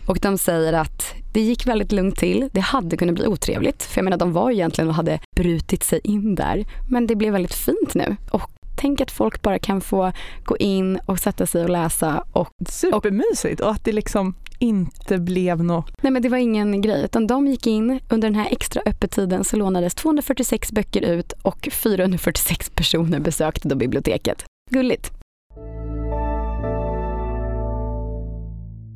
Och 0.06 0.18
de 0.22 0.38
säger 0.38 0.72
att 0.72 1.14
det 1.32 1.40
gick 1.40 1.66
väldigt 1.66 1.92
lugnt 1.92 2.16
till. 2.16 2.48
Det 2.52 2.60
hade 2.60 2.96
kunnat 2.96 3.14
bli 3.14 3.26
otrevligt. 3.26 3.82
För 3.82 3.98
jag 3.98 4.04
menar, 4.04 4.16
de 4.16 4.32
var 4.32 4.50
egentligen 4.50 4.88
och 4.88 4.94
hade 4.94 5.20
brutit 5.36 5.82
sig 5.82 6.00
in 6.04 6.34
där. 6.34 6.64
Men 6.90 7.06
det 7.06 7.14
blev 7.14 7.32
väldigt 7.32 7.54
fint 7.54 7.94
nu. 7.94 8.16
Och 8.30 8.50
tänk 8.76 9.00
att 9.00 9.10
folk 9.10 9.42
bara 9.42 9.58
kan 9.58 9.80
få 9.80 10.12
gå 10.44 10.56
in 10.56 11.00
och 11.06 11.18
sätta 11.18 11.46
sig 11.46 11.62
och 11.62 11.70
läsa. 11.70 12.24
Och, 12.32 12.48
Supermysigt 12.68 13.60
och 13.60 13.70
att 13.70 13.84
det 13.84 13.92
liksom 13.92 14.34
inte 14.58 15.18
blev 15.18 15.64
något 15.64 16.02
nej 16.02 16.12
men 16.12 16.22
det 16.22 16.28
var 16.28 16.38
ingen 16.38 16.80
grej. 16.82 17.04
Utan 17.04 17.26
de 17.26 17.46
gick 17.46 17.66
in. 17.66 18.00
Under 18.08 18.28
den 18.28 18.34
här 18.34 18.48
extra 18.50 18.82
öppettiden 18.86 19.44
så 19.44 19.56
lånades 19.56 19.94
246 19.94 20.72
böcker 20.72 21.02
ut 21.02 21.32
och 21.32 21.68
446 21.72 22.70
personer 22.70 23.20
besökte 23.20 23.68
då 23.68 23.76
biblioteket. 23.76 24.44
Gulligt. 24.70 25.19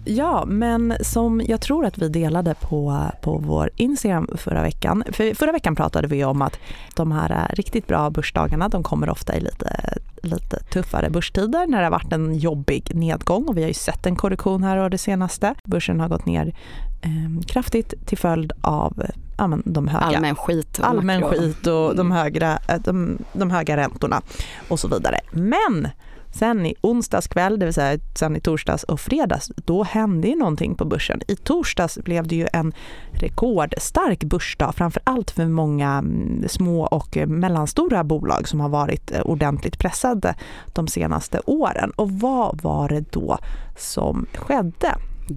Ja, 0.06 0.44
men 0.46 0.94
som 1.00 1.42
jag 1.46 1.60
tror 1.60 1.84
att 1.86 1.98
vi 1.98 2.08
delade 2.08 2.54
på, 2.60 3.00
på 3.22 3.38
vår 3.38 3.70
Instagram 3.76 4.28
förra 4.36 4.62
veckan. 4.62 5.04
För 5.12 5.34
förra 5.34 5.52
veckan 5.52 5.74
pratade 5.76 6.08
vi 6.08 6.24
om 6.24 6.42
att 6.42 6.58
de 6.96 7.12
här 7.12 7.50
riktigt 7.54 7.86
bra 7.86 8.10
börsdagarna, 8.10 8.68
de 8.68 8.82
kommer 8.82 9.10
ofta 9.10 9.36
i 9.36 9.40
lite, 9.40 9.98
lite 10.22 10.56
tuffare 10.60 11.10
börstider 11.10 11.66
när 11.66 11.78
det 11.78 11.84
har 11.84 11.90
varit 11.90 12.12
en 12.12 12.34
jobbig 12.38 12.94
nedgång 12.94 13.48
och 13.48 13.56
vi 13.56 13.60
har 13.62 13.68
ju 13.68 13.74
sett 13.74 14.06
en 14.06 14.16
korrektion 14.16 14.62
här 14.62 14.76
och 14.76 14.90
det 14.90 14.98
senaste. 14.98 15.54
Börsen 15.64 16.00
har 16.00 16.08
gått 16.08 16.26
ner 16.26 16.54
eh, 17.02 17.42
kraftigt 17.46 17.94
till 18.06 18.18
följd 18.18 18.52
av 18.60 19.02
ja, 19.38 19.46
men 19.46 19.62
de 19.64 19.88
höga 19.88 20.04
Allmän 20.16 20.36
skit. 20.36 20.78
och 20.78 20.88
allmän 20.88 21.20
makro. 21.20 21.38
skit 21.38 21.66
och 21.66 21.96
de 21.96 22.00
Mm. 22.06 22.12
högra, 22.12 22.58
de, 22.84 23.18
de 23.32 23.50
höga 23.50 23.76
räntorna 23.76 24.22
och 24.68 24.80
så 24.80 24.88
vidare. 24.88 25.20
Men 25.32 25.88
Sen 26.34 26.66
i 26.66 26.74
onsdags 26.80 27.26
kväll, 27.26 27.58
det 27.58 27.64
vill 27.64 27.74
säga 27.74 28.00
sen 28.14 28.36
i 28.36 28.40
torsdags 28.40 28.84
och 28.84 29.00
fredags, 29.00 29.52
då 29.56 29.82
hände 29.82 30.28
ju 30.28 30.36
någonting 30.36 30.74
på 30.74 30.84
börsen. 30.84 31.20
I 31.28 31.36
torsdags 31.36 31.98
blev 31.98 32.26
det 32.26 32.36
ju 32.36 32.46
en 32.52 32.72
rekordstark 33.12 34.24
börsdag, 34.24 34.72
framför 34.76 35.02
allt 35.04 35.30
för 35.30 35.46
många 35.46 35.90
mm, 35.90 36.48
små 36.48 36.86
och 36.86 37.16
mellanstora 37.26 38.04
bolag 38.04 38.48
som 38.48 38.60
har 38.60 38.68
varit 38.68 39.10
eh, 39.10 39.20
ordentligt 39.20 39.78
pressade 39.78 40.34
de 40.72 40.88
senaste 40.88 41.40
åren. 41.46 41.90
Och 41.96 42.10
vad 42.10 42.62
var 42.62 42.88
det 42.88 43.12
då 43.12 43.38
som 43.76 44.26
skedde? 44.34 44.94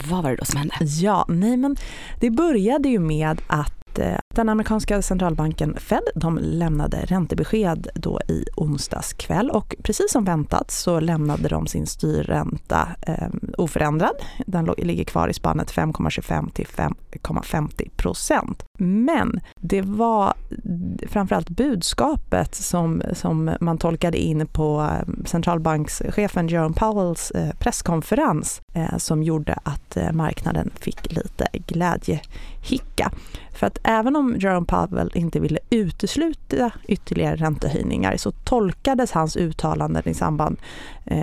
Vad 0.09 0.23
var 0.23 0.29
det 0.29 0.35
då 0.35 0.45
som 0.45 0.57
hände? 0.57 0.75
Ja, 0.79 1.25
nej 1.29 1.57
men 1.57 1.75
det 2.19 2.29
började 2.29 2.89
ju 2.89 2.99
med 2.99 3.41
att 3.47 3.76
Eh, 3.99 4.17
den 4.35 4.49
amerikanska 4.49 5.01
centralbanken 5.01 5.77
Fed 5.79 6.03
de 6.15 6.37
lämnade 6.41 6.97
räntebesked 6.97 7.87
då 7.95 8.21
i 8.27 8.45
onsdags 8.55 9.13
kväll 9.13 9.49
och 9.49 9.75
precis 9.83 10.11
som 10.11 10.25
väntat 10.25 10.71
så 10.71 10.99
lämnade 10.99 11.49
de 11.49 11.67
sin 11.67 11.87
styrränta 11.87 12.89
eh, 13.01 13.27
oförändrad. 13.57 14.15
Den 14.45 14.65
ligger 14.77 15.03
kvar 15.03 15.27
i 15.27 15.33
spannet 15.33 15.71
5,25 15.71 16.51
till 16.51 16.67
5,50 16.67 17.89
procent. 17.97 18.63
Men 18.77 19.39
det 19.55 19.81
var 19.81 20.33
framförallt 21.07 21.49
budskapet 21.49 22.55
som, 22.55 23.01
som 23.13 23.55
man 23.59 23.77
tolkade 23.77 24.17
in 24.17 24.47
på 24.47 24.81
eh, 24.81 25.25
centralbankschefen 25.25 26.47
Jerome 26.47 26.75
Powells 26.75 27.31
eh, 27.31 27.49
presskonferens 27.59 28.61
eh, 28.73 28.97
som 28.97 29.23
gjorde 29.23 29.59
att 29.63 29.97
marknaden 30.13 30.71
fick 30.79 31.13
lite 31.13 31.47
glädjehicka. 31.53 33.11
För 33.51 33.67
att 33.67 33.79
även 33.83 34.15
om 34.15 34.35
Jerome 34.39 34.65
Powell 34.65 35.11
inte 35.13 35.39
ville 35.39 35.59
utesluta 35.69 36.71
ytterligare 36.87 37.35
räntehöjningar 37.35 38.17
så 38.17 38.31
tolkades 38.31 39.11
hans 39.11 39.37
uttalanden 39.37 40.09
i 40.09 40.13
samband 40.13 40.57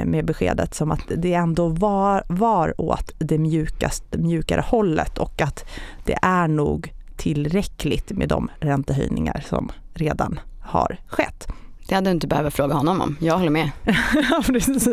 med 0.04 0.24
beskedet 0.24 0.74
som 0.74 0.90
att 0.90 1.00
det 1.16 1.34
ändå 1.34 1.68
var, 1.68 2.24
var 2.28 2.80
åt 2.80 3.12
det 3.18 3.38
mjukast, 3.38 4.04
mjukare 4.10 4.60
hållet 4.60 5.18
och 5.18 5.42
att 5.42 5.64
det 6.04 6.18
är 6.22 6.48
nog 6.48 6.92
tillräckligt 7.16 8.10
med 8.10 8.28
de 8.28 8.50
räntehöjningar 8.60 9.44
som 9.48 9.72
redan 9.94 10.40
har 10.60 10.96
skett. 11.06 11.46
Det 11.88 11.94
hade 11.94 12.10
du 12.10 12.14
inte 12.14 12.26
behövt 12.26 12.54
fråga 12.54 12.74
honom 12.74 13.00
om. 13.00 13.16
Jag 13.20 13.38
håller 13.38 13.50
med. 13.50 13.70
ja, 14.30 14.42
precis. 14.46 14.88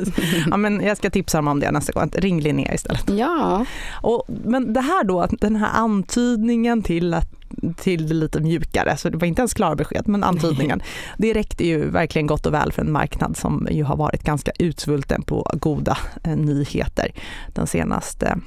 Ja, 0.49 0.57
men 0.57 0.81
jag 0.81 0.97
ska 0.97 1.09
tipsa 1.09 1.37
honom 1.37 1.51
om 1.51 1.59
det 1.59 1.71
nästa 1.71 1.93
gång. 1.93 2.09
Ring 2.13 2.41
Linnea 2.41 2.73
istället. 2.73 3.09
Ja. 3.09 3.65
Och, 3.91 4.23
men 4.27 4.73
det 4.73 4.81
här 4.81 5.03
då, 5.03 5.27
den 5.31 5.55
här 5.55 5.69
antydningen 5.73 6.81
till 6.81 7.13
att 7.13 7.31
till 7.77 8.07
det 8.07 8.13
lite 8.13 8.39
mjukare, 8.39 8.97
så 8.97 9.09
det 9.09 9.17
var 9.17 9.27
inte 9.27 9.41
ens 9.41 9.53
klara 9.53 9.75
besked, 9.75 10.07
men 10.07 10.23
antydningen. 10.23 10.81
Det 11.17 11.33
räckte 11.33 11.67
ju 11.67 11.89
verkligen 11.89 12.27
gott 12.27 12.45
och 12.45 12.53
väl 12.53 12.71
för 12.71 12.81
en 12.81 12.91
marknad 12.91 13.37
som 13.37 13.67
ju 13.71 13.83
har 13.83 13.95
varit 13.95 14.23
ganska 14.23 14.51
utsvulten 14.59 15.21
på 15.21 15.51
goda 15.53 15.97
eh, 16.23 16.35
nyheter 16.35 17.11
den 17.53 17.67
senaste 17.67 18.37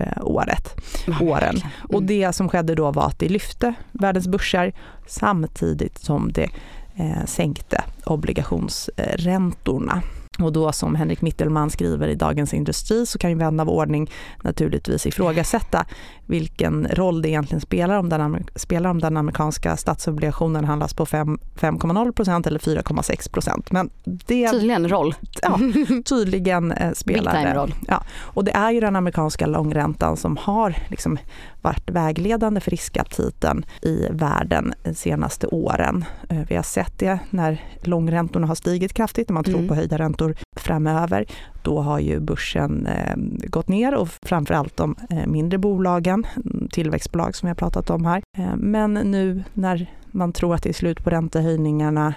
eh, 0.00 0.26
året, 0.26 0.80
åren. 1.20 1.56
Mm. 1.56 1.68
Och 1.88 2.02
det 2.02 2.32
som 2.32 2.48
skedde 2.48 2.74
då 2.74 2.90
var 2.90 3.06
att 3.06 3.18
det 3.18 3.28
lyfte 3.28 3.74
världens 3.92 4.28
börser 4.28 4.72
samtidigt 5.06 5.98
som 5.98 6.32
det 6.32 6.50
eh, 6.96 7.24
sänkte 7.26 7.84
obligationsräntorna. 8.04 10.02
Och 10.38 10.52
då 10.52 10.72
som 10.72 10.94
Henrik 10.94 11.22
Mittelman 11.22 11.70
skriver 11.70 12.08
i 12.08 12.14
Dagens 12.14 12.54
Industri 12.54 13.06
så 13.06 13.18
kan 13.18 13.30
ju 13.30 13.36
vän 13.36 13.60
av 13.60 13.68
ordning 13.68 14.10
naturligtvis 14.42 15.06
ifrågasätta 15.06 15.86
vilken 16.26 16.88
roll 16.88 17.22
det 17.22 17.28
egentligen 17.28 17.60
spelar 17.60 17.96
om 17.96 18.08
den, 18.08 18.46
spelar 18.54 18.90
om 18.90 19.00
den 19.00 19.16
amerikanska 19.16 19.76
statsobligationen 19.76 20.64
handlas 20.64 20.94
på 20.94 21.04
5,0% 21.04 22.46
eller 22.46 22.58
4,6% 22.58 23.68
Men 23.70 23.90
det... 24.04 24.50
Tydligen 24.50 24.88
roll. 24.88 25.14
Ja, 25.42 25.58
tydligen 26.04 26.72
eh, 26.72 26.92
spelar 26.92 27.44
det. 27.44 27.54
roll. 27.54 27.74
Ja, 27.88 28.02
och 28.18 28.44
det 28.44 28.52
är 28.52 28.70
ju 28.70 28.80
den 28.80 28.96
amerikanska 28.96 29.46
långräntan 29.46 30.16
som 30.16 30.36
har 30.36 30.76
liksom 30.88 31.18
varit 31.62 31.90
vägledande 31.90 32.60
för 32.60 32.70
riskaptiten 32.70 33.64
i 33.82 34.06
världen 34.10 34.74
de 34.82 34.94
senaste 34.94 35.46
åren. 35.46 36.04
Eh, 36.28 36.40
vi 36.48 36.56
har 36.56 36.62
sett 36.62 36.98
det 36.98 37.18
när 37.30 37.64
långräntorna 37.82 38.46
har 38.46 38.54
stigit 38.54 38.92
kraftigt, 38.92 39.28
när 39.28 39.34
man 39.34 39.44
tror 39.44 39.56
mm. 39.56 39.68
på 39.68 39.74
höjda 39.74 39.98
räntor 39.98 40.27
framöver. 40.56 41.26
Då 41.62 41.80
har 41.80 41.98
ju 41.98 42.20
börsen 42.20 42.86
eh, 42.86 43.16
gått 43.46 43.68
ner 43.68 43.94
och 43.94 44.08
framförallt 44.08 44.76
de 44.76 44.96
eh, 45.10 45.26
mindre 45.26 45.58
bolagen, 45.58 46.26
tillväxtbolag 46.70 47.36
som 47.36 47.46
vi 47.46 47.50
har 47.50 47.54
pratat 47.54 47.90
om 47.90 48.04
här. 48.04 48.22
Men 48.56 48.94
nu 48.94 49.44
när 49.54 49.90
man 50.06 50.32
tror 50.32 50.54
att 50.54 50.62
det 50.62 50.68
är 50.68 50.72
slut 50.72 51.04
på 51.04 51.10
räntehöjningarna 51.10 52.14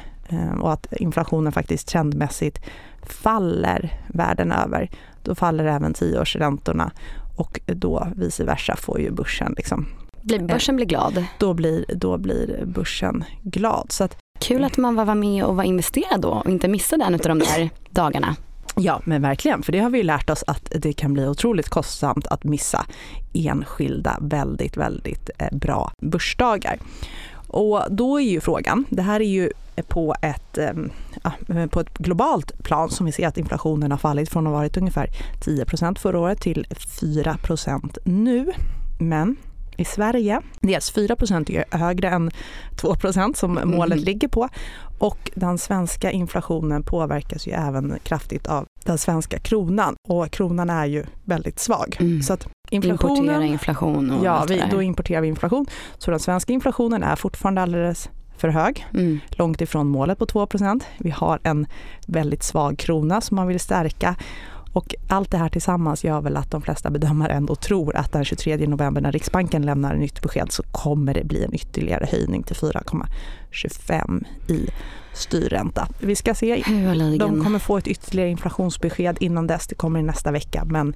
och 0.61 0.73
att 0.73 0.93
inflationen 0.93 1.51
faktiskt 1.51 1.87
trendmässigt 1.87 2.59
faller 3.03 4.01
världen 4.07 4.51
över, 4.51 4.89
då 5.23 5.35
faller 5.35 5.65
även 5.65 5.93
tioårsräntorna 5.93 6.91
och 7.37 7.59
då 7.65 8.07
vice 8.15 8.43
versa 8.43 8.75
får 8.75 8.99
ju 8.99 9.11
börsen 9.11 9.53
liksom 9.57 9.85
blir 10.23 10.39
börsen 10.39 10.75
blir 10.75 10.85
glad. 10.85 11.25
Då 11.37 11.53
blir, 11.53 11.85
då 11.95 12.17
blir 12.17 12.65
börsen 12.65 13.23
glad. 13.41 13.91
Så 13.91 14.03
att, 14.03 14.17
Kul 14.41 14.63
att 14.63 14.77
man 14.77 14.95
var 14.95 15.15
med 15.15 15.43
och 15.43 15.55
var 15.55 15.63
investerad 15.63 16.21
då 16.21 16.29
och 16.29 16.49
inte 16.49 16.67
missade 16.67 17.03
en 17.03 17.13
av 17.13 17.19
de 17.19 17.39
där 17.39 17.69
dagarna. 17.89 18.35
Ja, 18.75 19.01
men 19.05 19.21
verkligen. 19.21 19.63
För 19.63 19.71
det 19.71 19.79
har 19.79 19.89
vi 19.89 20.03
lärt 20.03 20.29
oss 20.29 20.43
att 20.47 20.71
det 20.75 20.93
kan 20.93 21.13
bli 21.13 21.27
otroligt 21.27 21.69
kostsamt 21.69 22.27
att 22.27 22.43
missa 22.43 22.85
enskilda 23.33 24.17
väldigt, 24.21 24.77
väldigt 24.77 25.29
eh, 25.37 25.57
bra 25.57 25.91
börsdagar. 25.99 26.77
Och 27.47 27.81
då 27.89 28.19
är 28.19 28.23
ju 28.23 28.41
frågan, 28.41 28.85
det 28.89 29.01
här 29.01 29.19
är 29.19 29.25
ju 29.25 29.51
på 29.87 30.15
ett, 30.21 30.57
eh, 30.57 31.67
på 31.67 31.79
ett 31.79 31.97
globalt 31.97 32.63
plan 32.63 32.89
som 32.89 33.05
vi 33.05 33.11
ser 33.11 33.27
att 33.27 33.37
inflationen 33.37 33.91
har 33.91 33.97
fallit 33.97 34.29
från 34.29 34.47
att 34.47 34.53
ha 34.53 34.59
varit 34.59 34.77
ungefär 34.77 35.09
10% 35.45 35.99
förra 35.99 36.19
året 36.19 36.41
till 36.41 36.65
4% 37.01 37.97
nu. 38.03 38.51
Men 38.99 39.35
i 39.81 39.85
Sverige, 39.85 40.41
dels 40.61 40.91
4 40.91 41.15
är 41.19 41.77
högre 41.77 42.09
än 42.09 42.31
2% 42.81 43.33
som 43.33 43.57
mm. 43.57 43.69
målet 43.69 43.93
mm. 43.93 44.05
ligger 44.05 44.27
på 44.27 44.49
och 44.99 45.31
den 45.35 45.57
svenska 45.57 46.11
inflationen 46.11 46.83
påverkas 46.83 47.47
ju 47.47 47.51
även 47.51 47.99
kraftigt 48.03 48.47
av 48.47 48.65
den 48.85 48.97
svenska 48.97 49.39
kronan 49.39 49.95
och 50.07 50.31
kronan 50.31 50.69
är 50.69 50.85
ju 50.85 51.05
väldigt 51.25 51.59
svag. 51.59 51.97
Mm. 51.99 52.21
Så 52.21 52.33
att 52.33 52.47
inflationen, 52.69 53.17
Importera 53.17 53.45
inflation 53.45 54.11
och 54.11 54.25
Ja, 54.25 54.45
vi, 54.49 54.63
då 54.71 54.81
importerar 54.81 55.21
vi 55.21 55.27
inflation. 55.27 55.65
Så 55.97 56.11
den 56.11 56.19
svenska 56.19 56.53
inflationen 56.53 57.03
är 57.03 57.15
fortfarande 57.15 57.61
alldeles 57.61 58.09
för 58.37 58.47
hög, 58.47 58.87
mm. 58.93 59.19
långt 59.29 59.61
ifrån 59.61 59.87
målet 59.87 60.17
på 60.17 60.25
2% 60.25 60.83
Vi 60.97 61.09
har 61.09 61.39
en 61.43 61.67
väldigt 62.07 62.43
svag 62.43 62.77
krona 62.77 63.21
som 63.21 63.35
man 63.35 63.47
vill 63.47 63.59
stärka 63.59 64.15
och 64.73 64.95
allt 65.07 65.31
det 65.31 65.37
här 65.37 65.49
tillsammans 65.49 66.03
gör 66.03 66.21
väl 66.21 66.37
att 66.37 66.51
de 66.51 66.61
flesta 66.61 66.89
bedömare 66.89 67.33
ändå 67.33 67.55
tror 67.55 67.95
att 67.95 68.11
den 68.11 68.25
23 68.25 68.67
november 68.67 69.01
när 69.01 69.11
Riksbanken 69.11 69.61
lämnar 69.61 69.95
nytt 69.95 70.21
besked 70.21 70.51
så 70.51 70.63
kommer 70.63 71.13
det 71.13 71.23
bli 71.23 71.43
en 71.43 71.53
ytterligare 71.53 72.07
höjning 72.11 72.43
till 72.43 72.55
4,25 72.55 74.25
i 74.47 74.69
styrränta. 75.13 75.87
Vi 75.99 76.15
ska 76.15 76.33
se. 76.33 76.63
De 77.19 77.43
kommer 77.43 77.59
få 77.59 77.77
ett 77.77 77.87
ytterligare 77.87 78.29
inflationsbesked 78.29 79.17
innan 79.19 79.47
dess. 79.47 79.67
Det 79.67 79.75
kommer 79.75 79.99
i 79.99 80.03
nästa 80.03 80.31
vecka. 80.31 80.65
Men, 80.65 80.95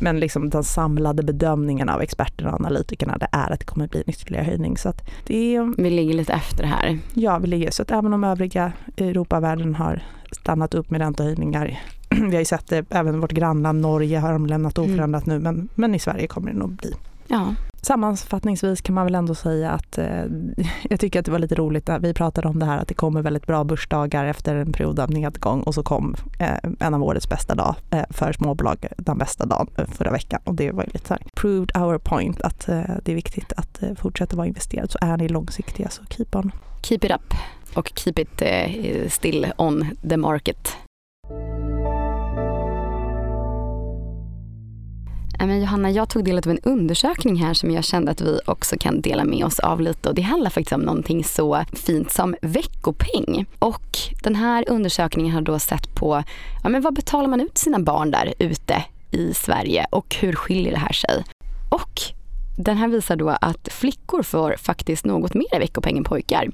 men 0.00 0.20
liksom 0.20 0.50
den 0.50 0.64
samlade 0.64 1.22
bedömningen 1.22 1.88
av 1.88 2.02
experterna 2.02 2.50
och 2.50 2.60
analytikerna 2.60 3.18
det 3.18 3.28
är 3.32 3.50
att 3.50 3.60
det 3.60 3.66
kommer 3.66 3.88
bli 3.88 4.02
en 4.06 4.10
ytterligare 4.10 4.44
höjning. 4.44 4.76
Så 4.76 4.92
det 5.26 5.56
är, 5.56 5.82
vi 5.82 5.90
ligger 5.90 6.14
lite 6.14 6.32
efter 6.32 6.64
här. 6.64 6.98
Ja, 7.14 7.38
vi 7.38 7.46
ligger. 7.46 7.70
Så 7.70 7.82
att 7.82 7.90
även 7.90 8.12
om 8.12 8.24
övriga 8.24 8.72
Europavärlden 8.96 9.74
har 9.74 10.02
stannat 10.32 10.74
upp 10.74 10.90
med 10.90 11.00
räntehöjningar 11.00 11.80
vi 12.30 12.32
har 12.32 12.38
ju 12.38 12.44
sett 12.44 12.66
det, 12.66 12.84
även 12.90 13.20
vårt 13.20 13.32
grannland 13.32 13.80
Norge 13.80 14.18
har 14.18 14.32
de 14.32 14.46
lämnat 14.46 14.78
mm. 14.78 14.90
oförändrat 14.90 15.26
mm. 15.26 15.38
nu 15.38 15.44
men, 15.44 15.68
men 15.74 15.94
i 15.94 15.98
Sverige 15.98 16.26
kommer 16.26 16.52
det 16.52 16.58
nog 16.58 16.70
bli. 16.70 16.94
Ja. 17.28 17.54
Sammanfattningsvis 17.82 18.80
kan 18.80 18.94
man 18.94 19.04
väl 19.04 19.14
ändå 19.14 19.34
säga 19.34 19.70
att 19.70 19.98
eh, 19.98 20.24
jag 20.90 21.00
tycker 21.00 21.18
att 21.18 21.24
det 21.24 21.32
var 21.32 21.38
lite 21.38 21.54
roligt 21.54 21.88
att 21.88 22.02
vi 22.02 22.14
pratade 22.14 22.48
om 22.48 22.58
det 22.58 22.66
här 22.66 22.78
att 22.78 22.88
det 22.88 22.94
kommer 22.94 23.22
väldigt 23.22 23.46
bra 23.46 23.64
börsdagar 23.64 24.24
efter 24.24 24.56
en 24.56 24.72
period 24.72 25.00
av 25.00 25.10
nedgång 25.10 25.62
och 25.62 25.74
så 25.74 25.82
kom 25.82 26.16
eh, 26.38 26.70
en 26.80 26.94
av 26.94 27.02
årets 27.02 27.28
bästa 27.28 27.54
dag 27.54 27.74
eh, 27.90 28.04
för 28.10 28.32
småbolag 28.32 28.86
den 28.96 29.18
bästa 29.18 29.46
dagen 29.46 29.66
eh, 29.76 29.84
förra 29.86 30.10
veckan 30.10 30.40
och 30.44 30.54
det 30.54 30.70
var 30.70 30.82
ju 30.82 30.90
lite 30.92 31.08
så 31.08 31.14
här 31.14 31.22
proved 31.34 31.76
our 31.76 31.98
point 31.98 32.40
att 32.40 32.68
eh, 32.68 32.82
det 33.04 33.12
är 33.12 33.16
viktigt 33.16 33.52
att 33.56 33.82
eh, 33.82 33.94
fortsätta 33.94 34.36
vara 34.36 34.46
investerad 34.46 34.90
så 34.90 34.98
är 35.00 35.16
ni 35.16 35.28
långsiktiga 35.28 35.88
så 35.88 36.02
keep 36.04 36.28
on. 36.32 36.52
Keep 36.82 36.98
it 37.02 37.10
up 37.10 37.34
och 37.74 37.92
keep 37.94 38.14
it 38.16 38.42
still 39.12 39.46
on 39.56 39.86
the 40.08 40.16
market. 40.16 40.76
Men 45.46 45.60
Johanna, 45.60 45.90
jag 45.90 46.08
tog 46.08 46.24
del 46.24 46.38
av 46.38 46.48
en 46.48 46.58
undersökning 46.62 47.36
här 47.36 47.54
som 47.54 47.70
jag 47.70 47.84
kände 47.84 48.10
att 48.10 48.20
vi 48.20 48.40
också 48.46 48.76
kan 48.80 49.00
dela 49.00 49.24
med 49.24 49.44
oss 49.44 49.58
av 49.58 49.80
lite 49.80 50.08
och 50.08 50.14
det 50.14 50.22
handlar 50.22 50.50
faktiskt 50.50 50.72
om 50.72 50.80
någonting 50.80 51.24
så 51.24 51.64
fint 51.72 52.10
som 52.10 52.36
veckopeng. 52.42 53.46
Och 53.58 53.98
den 54.22 54.36
här 54.36 54.64
undersökningen 54.68 55.34
har 55.34 55.40
då 55.40 55.58
sett 55.58 55.94
på 55.94 56.22
ja, 56.62 56.68
men 56.68 56.82
vad 56.82 56.94
betalar 56.94 57.28
man 57.28 57.40
ut 57.40 57.58
sina 57.58 57.78
barn 57.78 58.10
där 58.10 58.34
ute 58.38 58.84
i 59.10 59.34
Sverige 59.34 59.86
och 59.90 60.16
hur 60.20 60.32
skiljer 60.32 60.72
det 60.72 60.78
här 60.78 60.92
sig? 60.92 61.24
Och 61.70 62.19
den 62.62 62.76
här 62.76 62.88
visar 62.88 63.16
då 63.16 63.28
att 63.40 63.68
flickor 63.72 64.22
får 64.22 64.56
faktiskt 64.58 65.04
något 65.04 65.34
mer 65.34 65.56
i 65.56 65.58
veckopeng 65.58 65.98
än 65.98 66.04
pojkar. 66.04 66.48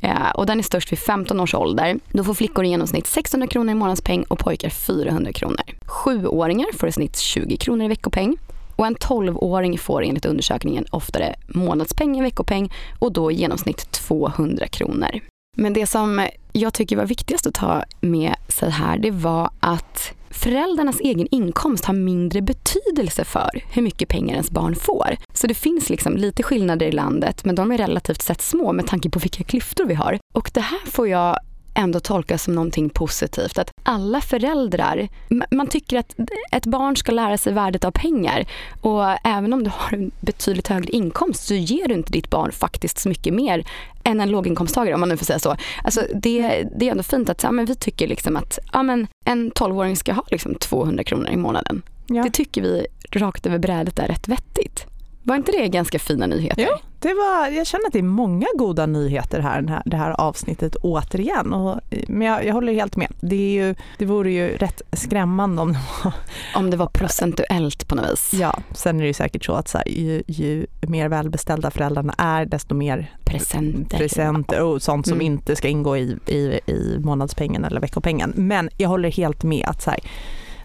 Eh, 0.00 0.30
och 0.34 0.46
den 0.46 0.58
är 0.58 0.62
störst 0.62 0.92
vid 0.92 0.98
15 0.98 1.40
års 1.40 1.54
ålder. 1.54 1.98
Då 2.12 2.24
får 2.24 2.34
flickor 2.34 2.64
i 2.64 2.68
genomsnitt 2.68 3.06
600 3.06 3.46
kronor 3.46 3.70
i 3.70 3.74
månadspeng 3.74 4.22
och 4.22 4.38
pojkar 4.38 4.68
400 4.68 5.32
kronor. 5.32 5.64
Sjuåringar 5.86 6.78
får 6.78 6.88
i 6.88 6.92
snitt 6.92 7.18
20 7.18 7.56
kronor 7.56 7.84
i 7.84 7.88
veckopeng. 7.88 8.36
Och 8.76 8.86
en 8.86 8.96
12-åring 8.96 9.78
får 9.78 10.02
enligt 10.02 10.26
undersökningen 10.26 10.86
oftare 10.90 11.34
månadspeng 11.46 12.18
än 12.18 12.24
veckopeng 12.24 12.72
och 12.98 13.12
då 13.12 13.30
i 13.30 13.34
genomsnitt 13.34 13.90
200 13.90 14.68
kronor. 14.68 15.20
Men 15.56 15.72
det 15.72 15.86
som 15.86 16.26
jag 16.52 16.74
tycker 16.74 16.96
var 16.96 17.06
viktigast 17.06 17.46
att 17.46 17.54
ta 17.54 17.84
med 18.00 18.34
sig 18.48 18.70
här, 18.70 18.98
det 18.98 19.10
var 19.10 19.50
att 19.60 20.12
föräldrarnas 20.30 21.00
egen 21.00 21.26
inkomst 21.30 21.84
har 21.84 21.94
mindre 21.94 22.42
betydelse 22.42 23.24
för 23.24 23.64
hur 23.72 23.82
mycket 23.82 24.08
pengar 24.08 24.34
ens 24.34 24.50
barn 24.50 24.74
får. 24.74 25.16
Så 25.34 25.46
det 25.46 25.54
finns 25.54 25.90
liksom 25.90 26.16
lite 26.16 26.42
skillnader 26.42 26.86
i 26.86 26.92
landet, 26.92 27.44
men 27.44 27.54
de 27.54 27.72
är 27.72 27.78
relativt 27.78 28.22
sett 28.22 28.40
små 28.40 28.72
med 28.72 28.86
tanke 28.86 29.10
på 29.10 29.18
vilka 29.18 29.44
klyftor 29.44 29.84
vi 29.84 29.94
har. 29.94 30.18
Och 30.34 30.50
det 30.54 30.60
här 30.60 30.90
får 30.90 31.08
jag 31.08 31.36
ändå 31.74 32.00
tolkas 32.00 32.42
som 32.42 32.54
någonting 32.54 32.90
positivt. 32.90 33.58
Att 33.58 33.70
alla 33.82 34.20
föräldrar, 34.20 35.08
man 35.50 35.66
tycker 35.66 35.98
att 35.98 36.14
ett 36.52 36.66
barn 36.66 36.96
ska 36.96 37.12
lära 37.12 37.38
sig 37.38 37.52
värdet 37.52 37.84
av 37.84 37.90
pengar 37.90 38.46
och 38.80 39.04
även 39.24 39.52
om 39.52 39.64
du 39.64 39.70
har 39.74 39.92
en 39.92 40.10
betydligt 40.20 40.68
högre 40.68 40.90
inkomst 40.90 41.46
så 41.46 41.54
ger 41.54 41.88
du 41.88 41.94
inte 41.94 42.12
ditt 42.12 42.30
barn 42.30 42.52
faktiskt 42.52 42.98
så 42.98 43.08
mycket 43.08 43.34
mer 43.34 43.64
än 44.04 44.20
en 44.20 44.30
låginkomsttagare 44.30 44.94
om 44.94 45.00
man 45.00 45.08
nu 45.08 45.16
får 45.16 45.24
säga 45.24 45.38
så. 45.38 45.56
Alltså 45.84 46.02
det, 46.14 46.68
det 46.76 46.86
är 46.86 46.90
ändå 46.90 47.02
fint 47.02 47.28
att 47.28 47.42
ja, 47.42 47.52
men 47.52 47.64
vi 47.64 47.74
tycker 47.74 48.08
liksom 48.08 48.36
att 48.36 48.58
ja, 48.72 48.82
men 48.82 49.06
en 49.24 49.52
12-åring 49.52 49.96
ska 49.96 50.12
ha 50.12 50.24
liksom 50.30 50.54
200 50.54 51.04
kronor 51.04 51.28
i 51.28 51.36
månaden. 51.36 51.82
Ja. 52.06 52.22
Det 52.22 52.30
tycker 52.30 52.62
vi 52.62 52.86
rakt 53.10 53.46
över 53.46 53.58
brädet 53.58 53.98
är 53.98 54.08
rätt 54.08 54.28
vettigt. 54.28 54.86
Var 55.30 55.36
inte 55.36 55.52
det 55.52 55.68
ganska 55.68 55.98
fina 55.98 56.26
nyheter? 56.26 56.66
Jo, 56.68 56.76
det 56.98 57.14
var, 57.14 57.48
jag 57.48 57.66
känner 57.66 57.86
att 57.86 57.92
det 57.92 57.98
är 57.98 58.02
många 58.02 58.46
goda 58.58 58.86
nyheter 58.86 59.40
här, 59.40 59.62
här 59.62 59.82
det 59.86 59.96
här 59.96 60.20
avsnittet 60.20 60.76
återigen. 60.76 61.52
Och, 61.52 61.80
men 62.08 62.26
jag, 62.26 62.46
jag, 62.46 62.54
håller 62.54 62.72
helt 62.72 62.96
med. 62.96 63.12
Det, 63.20 63.36
är 63.36 63.66
ju, 63.66 63.74
det 63.98 64.04
vore 64.04 64.30
ju 64.32 64.56
rätt 64.56 64.82
skrämmande 64.92 65.62
om 65.62 65.72
det 65.72 65.78
var... 66.04 66.12
Om 66.54 66.70
det 66.70 66.76
var 66.76 66.86
procentuellt 66.86 67.88
på 67.88 67.94
något 67.94 68.10
vis. 68.10 68.30
Ja, 68.34 68.58
sen 68.72 68.96
är 68.96 69.00
det 69.00 69.06
ju 69.06 69.12
säkert 69.12 69.44
så 69.44 69.52
att 69.52 69.68
så 69.68 69.78
här, 69.78 69.88
ju, 69.88 70.22
ju, 70.26 70.66
mer 70.80 71.08
välbeställda 71.08 71.70
föräldrarna 71.70 72.14
är 72.18 72.44
desto 72.44 72.74
mer 72.74 73.14
presenter, 73.24 73.98
presenter 73.98 74.62
och 74.62 74.82
sånt 74.82 75.06
som 75.06 75.14
mm. 75.14 75.26
inte 75.26 75.56
ska 75.56 75.68
ingå 75.68 75.96
i, 75.96 76.16
i, 76.26 76.60
i 76.66 76.96
månadspengen 76.98 77.64
eller 77.64 77.80
veckopengen. 77.80 78.32
Men 78.36 78.70
jag 78.76 78.88
håller 78.88 79.10
helt 79.10 79.42
med 79.42 79.66
att, 79.66 79.82
så 79.82 79.90
här, 79.90 80.00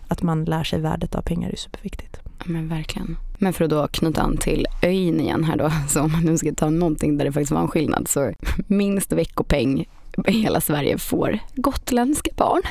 att 0.07 0.21
man 0.21 0.45
lär 0.45 0.63
sig 0.63 0.79
värdet 0.79 1.15
av 1.15 1.21
pengar 1.21 1.49
är 1.49 1.55
superviktigt. 1.55 2.24
Men 2.45 2.67
verkligen. 2.67 3.17
Men 3.37 3.53
för 3.53 3.63
att 3.63 3.69
då 3.69 3.87
knyta 3.87 4.21
an 4.21 4.37
till 4.37 4.65
ÖIN 4.81 5.19
igen 5.19 5.43
här 5.43 5.57
då, 5.57 5.71
så 5.89 6.01
om 6.01 6.11
man 6.11 6.23
nu 6.23 6.37
ska 6.37 6.53
ta 6.53 6.69
någonting 6.69 7.17
där 7.17 7.25
det 7.25 7.31
faktiskt 7.31 7.51
var 7.51 7.61
en 7.61 7.67
skillnad 7.67 8.07
så 8.07 8.33
minst 8.67 9.11
veckopeng 9.11 9.85
i 10.27 10.31
hela 10.31 10.61
Sverige 10.61 10.97
får 10.97 11.39
gotländska 11.55 12.31
barn. 12.37 12.61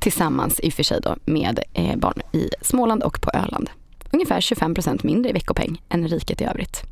Tillsammans 0.00 0.60
i 0.60 0.68
och 0.68 0.72
för 0.72 0.82
sig 0.82 1.00
då 1.02 1.16
med 1.24 1.60
eh, 1.74 1.96
barn 1.96 2.22
i 2.32 2.50
Småland 2.62 3.02
och 3.02 3.20
på 3.20 3.30
Öland. 3.30 3.70
Ungefär 4.10 4.40
25 4.40 4.74
procent 4.74 5.02
mindre 5.02 5.30
i 5.30 5.32
veckopeng 5.32 5.82
än 5.88 6.08
riket 6.08 6.40
i 6.40 6.44
övrigt. 6.44 6.82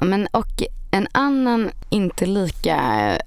Men, 0.00 0.26
och 0.30 0.62
en 0.90 1.06
annan 1.12 1.70
inte 1.90 2.26
lika 2.26 2.78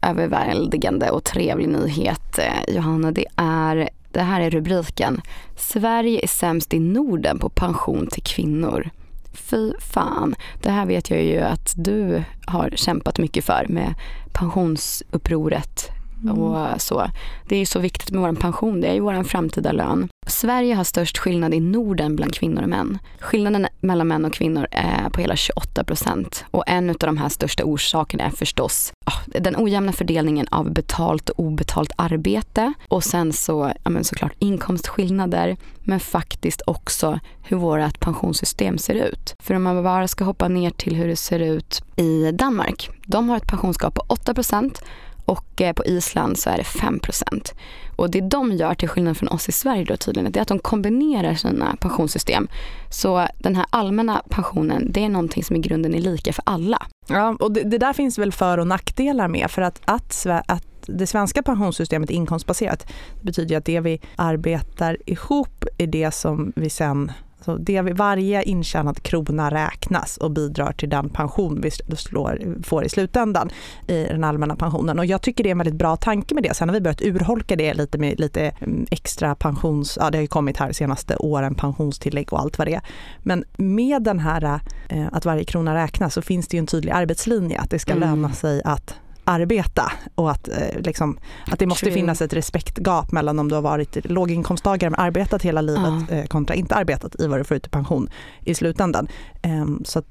överväldigande 0.01 1.09
och 1.09 1.23
trevlig 1.23 1.69
nyhet 1.69 2.39
eh, 2.39 2.75
Johanna, 2.75 3.11
det 3.11 3.25
är 3.35 3.89
det 4.15 4.21
här 4.21 4.41
är 4.41 4.49
rubriken. 4.49 5.21
Sverige 5.55 6.19
är 6.23 6.27
sämst 6.27 6.73
i 6.73 6.79
Norden 6.79 7.39
på 7.39 7.49
pension 7.49 8.07
till 8.07 8.23
kvinnor. 8.23 8.89
Fy 9.33 9.73
fan. 9.79 10.35
Det 10.61 10.71
här 10.71 10.85
vet 10.85 11.09
jag 11.09 11.23
ju 11.23 11.39
att 11.39 11.73
du 11.75 12.23
har 12.45 12.69
kämpat 12.75 13.17
mycket 13.17 13.45
för 13.45 13.65
med 13.69 13.93
pensionsupproret 14.33 15.89
Mm. 16.23 16.37
Och 16.41 16.81
så. 16.81 17.09
Det 17.47 17.55
är 17.55 17.59
ju 17.59 17.65
så 17.65 17.79
viktigt 17.79 18.11
med 18.11 18.21
vår 18.21 18.33
pension, 18.33 18.81
det 18.81 18.87
är 18.87 18.93
ju 18.93 18.99
vår 18.99 19.23
framtida 19.23 19.71
lön. 19.71 20.09
Sverige 20.27 20.75
har 20.75 20.83
störst 20.83 21.17
skillnad 21.17 21.53
i 21.53 21.59
Norden 21.59 22.15
bland 22.15 22.33
kvinnor 22.33 22.63
och 22.63 22.69
män. 22.69 22.99
Skillnaden 23.19 23.67
mellan 23.79 24.07
män 24.07 24.25
och 24.25 24.33
kvinnor 24.33 24.67
är 24.71 25.09
på 25.09 25.21
hela 25.21 25.35
28 25.35 25.83
procent. 25.83 26.45
Och 26.51 26.63
en 26.67 26.89
av 26.89 26.95
de 26.99 27.17
här 27.17 27.29
största 27.29 27.63
orsakerna 27.63 28.23
är 28.23 28.29
förstås 28.29 28.93
oh, 29.05 29.41
den 29.41 29.55
ojämna 29.57 29.91
fördelningen 29.91 30.47
av 30.51 30.71
betalt 30.73 31.29
och 31.29 31.39
obetalt 31.39 31.91
arbete. 31.95 32.73
Och 32.87 33.03
sen 33.03 33.33
så, 33.33 33.71
ja 33.83 33.89
men 33.89 34.03
såklart 34.03 34.33
inkomstskillnader, 34.39 35.57
men 35.79 35.99
faktiskt 35.99 36.61
också 36.67 37.19
hur 37.43 37.57
vårt 37.57 37.99
pensionssystem 37.99 38.77
ser 38.77 38.93
ut. 38.93 39.35
För 39.39 39.53
om 39.53 39.63
man 39.63 39.83
bara 39.83 40.07
ska 40.07 40.23
hoppa 40.23 40.47
ner 40.47 40.69
till 40.69 40.95
hur 40.95 41.07
det 41.07 41.15
ser 41.15 41.39
ut 41.39 41.83
i 41.95 42.31
Danmark. 42.31 42.89
De 43.05 43.29
har 43.29 43.37
ett 43.37 43.47
pensionsgap 43.47 43.93
på 43.93 44.03
8 44.07 44.33
procent 44.33 44.81
och 45.25 45.61
eh, 45.61 45.73
på 45.73 45.85
Island 45.85 46.37
så 46.37 46.49
är 46.49 46.57
det 46.57 46.63
5% 46.63 47.53
Och 47.95 48.11
det 48.11 48.21
de 48.21 48.51
gör 48.51 48.73
till 48.73 48.89
skillnad 48.89 49.17
från 49.17 49.29
oss 49.29 49.49
i 49.49 49.51
Sverige 49.51 49.83
då 49.83 49.97
tydligen, 49.97 50.31
det 50.31 50.39
är 50.39 50.41
att 50.41 50.47
de 50.47 50.59
kombinerar 50.59 51.35
sina 51.35 51.75
pensionssystem. 51.79 52.47
Så 52.89 53.27
den 53.37 53.55
här 53.55 53.65
allmänna 53.69 54.21
pensionen, 54.29 54.91
det 54.91 55.03
är 55.03 55.09
någonting 55.09 55.43
som 55.43 55.55
i 55.55 55.59
grunden 55.59 55.95
är 55.95 55.99
lika 55.99 56.33
för 56.33 56.43
alla. 56.45 56.85
Ja, 57.07 57.37
och 57.39 57.51
det, 57.51 57.63
det 57.63 57.77
där 57.77 57.93
finns 57.93 58.17
väl 58.17 58.31
för 58.31 58.57
och 58.57 58.67
nackdelar 58.67 59.27
med 59.27 59.51
för 59.51 59.61
att, 59.61 59.81
att, 59.85 60.25
att 60.47 60.63
det 60.87 61.07
svenska 61.07 61.43
pensionssystemet 61.43 62.09
är 62.09 62.13
inkomstbaserat. 62.13 62.87
Det 63.19 63.25
betyder 63.25 63.57
att 63.57 63.65
det 63.65 63.79
vi 63.79 64.01
arbetar 64.15 64.97
ihop 65.05 65.65
är 65.77 65.87
det 65.87 66.11
som 66.11 66.53
vi 66.55 66.69
sen 66.69 67.11
så 67.45 67.57
det, 67.57 67.81
varje 67.81 68.43
intjänad 68.43 69.03
krona 69.03 69.51
räknas 69.51 70.17
och 70.17 70.31
bidrar 70.31 70.71
till 70.71 70.89
den 70.89 71.09
pension 71.09 71.61
vi 71.61 71.71
slår, 71.95 72.63
får 72.63 72.85
i 72.85 72.89
slutändan 72.89 73.49
i 73.87 74.03
den 74.03 74.23
allmänna 74.23 74.55
pensionen. 74.55 74.99
Och 74.99 75.05
jag 75.05 75.21
tycker 75.21 75.43
det 75.43 75.49
är 75.49 75.51
en 75.51 75.57
väldigt 75.57 75.75
bra 75.75 75.95
tanke 75.95 76.35
med 76.35 76.43
det. 76.43 76.53
Sen 76.53 76.69
har 76.69 76.73
vi 76.73 76.81
börjat 76.81 77.01
urholka 77.01 77.55
det 77.55 77.73
lite 77.73 77.97
med 77.97 78.19
lite 78.19 78.49
mm, 78.59 78.85
extra 78.91 79.35
pensions... 79.35 79.97
Ja, 80.01 80.09
det 80.11 80.17
har 80.17 80.21
ju 80.21 80.27
kommit 80.27 80.57
här 80.57 80.67
de 80.67 80.73
senaste 80.73 81.15
åren, 81.15 81.55
pensionstillägg 81.55 82.33
och 82.33 82.39
allt 82.39 82.57
vad 82.57 82.67
det 82.67 82.73
är. 82.73 82.81
Men 83.23 83.43
med 83.57 84.03
den 84.03 84.19
här 84.19 84.59
eh, 84.89 85.07
att 85.11 85.25
varje 85.25 85.43
krona 85.43 85.75
räknas 85.75 86.13
så 86.13 86.21
finns 86.21 86.47
det 86.47 86.57
ju 86.57 86.59
en 86.59 86.67
tydlig 86.67 86.91
arbetslinje, 86.91 87.59
att 87.59 87.69
det 87.69 87.79
ska 87.79 87.91
mm. 87.91 88.09
löna 88.09 88.31
sig 88.31 88.61
att 88.65 88.95
arbeta 89.25 89.91
och 90.15 90.31
att, 90.31 90.47
eh, 90.47 90.79
liksom, 90.79 91.19
att 91.51 91.59
det 91.59 91.65
måste 91.65 91.85
True. 91.85 91.93
finnas 91.93 92.21
ett 92.21 92.33
respektgap 92.33 93.11
mellan 93.11 93.39
om 93.39 93.49
du 93.49 93.55
har 93.55 93.61
varit 93.61 94.05
låginkomsttagare 94.05 94.89
men 94.89 94.99
arbetat 94.99 95.41
hela 95.41 95.61
livet 95.61 96.11
uh. 96.11 96.25
kontra 96.25 96.55
inte 96.55 96.75
arbetat 96.75 97.19
i 97.19 97.27
vad 97.27 97.39
du 97.39 97.43
får 97.43 97.57
ut 97.57 97.67
i 97.67 97.69
pension 97.69 98.09
i 98.43 98.53
slutändan. 98.53 99.07
Um, 99.43 99.81
så 99.85 100.01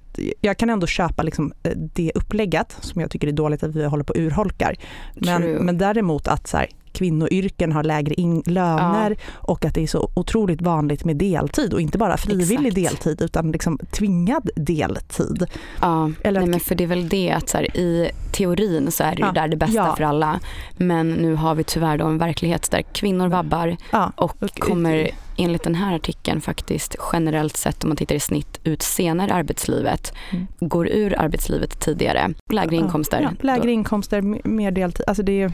jag 0.40 0.58
kan 0.58 0.70
ändå 0.70 0.86
köpa 0.86 1.22
liksom, 1.22 1.52
eh, 1.62 1.72
det 1.76 2.12
upplägget 2.14 2.76
som 2.80 3.00
jag 3.00 3.10
tycker 3.10 3.28
är 3.28 3.32
dåligt 3.32 3.62
att 3.62 3.74
vi 3.74 3.84
håller 3.84 4.04
på 4.04 4.12
och 4.12 4.18
urholkar. 4.18 4.74
Men, 5.14 5.42
men 5.42 5.78
däremot 5.78 6.28
att 6.28 6.46
så 6.46 6.56
här, 6.56 6.68
kvinnoyrken 6.94 7.72
har 7.72 7.82
lägre 7.82 8.14
in, 8.14 8.42
löner 8.46 9.10
ja. 9.10 9.16
och 9.32 9.64
att 9.64 9.74
det 9.74 9.82
är 9.82 9.86
så 9.86 10.10
otroligt 10.14 10.62
vanligt 10.62 11.04
med 11.04 11.16
deltid 11.16 11.74
och 11.74 11.80
inte 11.80 11.98
bara 11.98 12.16
frivillig 12.16 12.78
Exakt. 12.78 13.04
deltid 13.04 13.22
utan 13.22 13.52
liksom 13.52 13.78
tvingad 13.90 14.50
deltid. 14.56 15.46
Ja, 15.80 16.10
Eller 16.22 16.40
Nej, 16.40 16.48
men 16.48 16.60
för 16.60 16.74
det 16.74 16.84
är 16.84 16.88
väl 16.88 17.08
det 17.08 17.30
att 17.30 17.48
så 17.48 17.56
här, 17.56 17.76
i 17.76 18.10
teorin 18.32 18.90
så 18.90 19.04
är 19.04 19.16
det 19.16 19.26
ju 19.26 19.32
där 19.32 19.48
det 19.48 19.56
bästa 19.56 19.74
ja. 19.74 19.96
för 19.96 20.04
alla. 20.04 20.40
Men 20.76 21.10
nu 21.10 21.34
har 21.34 21.54
vi 21.54 21.64
tyvärr 21.64 21.98
då 21.98 22.06
en 22.06 22.18
verklighet 22.18 22.70
där 22.70 22.82
kvinnor 22.82 23.28
vabbar 23.28 23.76
och 24.16 24.36
kommer 24.58 25.10
enligt 25.36 25.62
den 25.62 25.74
här 25.74 25.94
artikeln 25.94 26.40
faktiskt 26.40 26.96
generellt 27.12 27.56
sett 27.56 27.84
om 27.84 27.90
man 27.90 27.96
tittar 27.96 28.14
i 28.14 28.20
snitt 28.20 28.60
ut 28.64 28.82
senare 28.82 29.28
i 29.28 29.32
arbetslivet, 29.32 30.12
mm. 30.30 30.46
går 30.60 30.88
ur 30.88 31.18
arbetslivet 31.18 31.80
tidigare. 31.80 32.34
Lägre 32.50 32.76
inkomster. 32.76 33.20
Ja, 33.20 33.30
lägre 33.40 33.72
inkomster, 33.72 34.22
mer 34.48 34.70
deltid. 34.70 35.04
Alltså 35.06 35.22
det 35.22 35.42
är, 35.42 35.52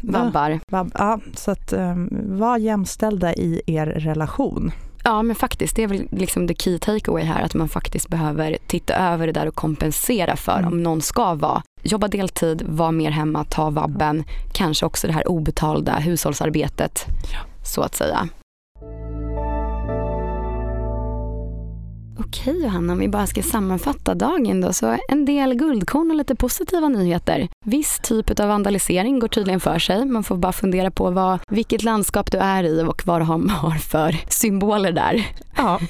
Vabbar. 0.00 0.60
Vab, 0.70 0.92
ja, 0.94 1.20
så 1.34 1.50
att 1.50 1.72
um, 1.72 2.08
var 2.38 2.58
jämställda 2.58 3.34
i 3.34 3.62
er 3.66 3.86
relation. 3.86 4.72
Ja 5.04 5.22
men 5.22 5.36
faktiskt, 5.36 5.76
det 5.76 5.82
är 5.82 5.86
väl 5.86 6.08
liksom 6.10 6.48
the 6.48 6.54
key 6.54 6.78
takeaway 6.78 7.24
här 7.24 7.42
att 7.42 7.54
man 7.54 7.68
faktiskt 7.68 8.08
behöver 8.08 8.58
titta 8.66 8.94
över 8.94 9.26
det 9.26 9.32
där 9.32 9.46
och 9.48 9.54
kompensera 9.54 10.36
för 10.36 10.58
mm. 10.58 10.72
om 10.72 10.82
någon 10.82 11.02
ska 11.02 11.34
vara 11.34 11.62
jobba 11.82 12.08
deltid, 12.08 12.62
vara 12.66 12.90
mer 12.90 13.10
hemma, 13.10 13.44
ta 13.44 13.70
vabben, 13.70 14.24
kanske 14.52 14.86
också 14.86 15.06
det 15.06 15.12
här 15.12 15.28
obetalda 15.28 15.98
hushållsarbetet 15.98 17.06
ja. 17.32 17.38
så 17.64 17.82
att 17.82 17.94
säga. 17.94 18.28
Okej 22.20 22.62
Johanna, 22.62 22.92
om 22.92 22.98
vi 22.98 23.08
bara 23.08 23.26
ska 23.26 23.42
sammanfatta 23.42 24.14
dagen 24.14 24.60
då. 24.60 24.72
Så 24.72 24.96
en 25.08 25.24
del 25.24 25.54
guldkorn 25.54 26.10
och 26.10 26.16
lite 26.16 26.34
positiva 26.34 26.88
nyheter. 26.88 27.48
Viss 27.64 27.98
typ 28.02 28.40
av 28.40 28.48
vandalisering 28.48 29.18
går 29.18 29.28
tydligen 29.28 29.60
för 29.60 29.78
sig. 29.78 30.04
Man 30.04 30.24
får 30.24 30.36
bara 30.36 30.52
fundera 30.52 30.90
på 30.90 31.10
vad, 31.10 31.38
vilket 31.50 31.82
landskap 31.82 32.30
du 32.32 32.38
är 32.38 32.64
i 32.64 32.82
och 32.82 33.02
vad 33.06 33.20
de 33.20 33.48
har 33.60 33.70
för 33.78 34.16
symboler 34.28 34.92
där. 34.92 35.26
Ja, 35.56 35.80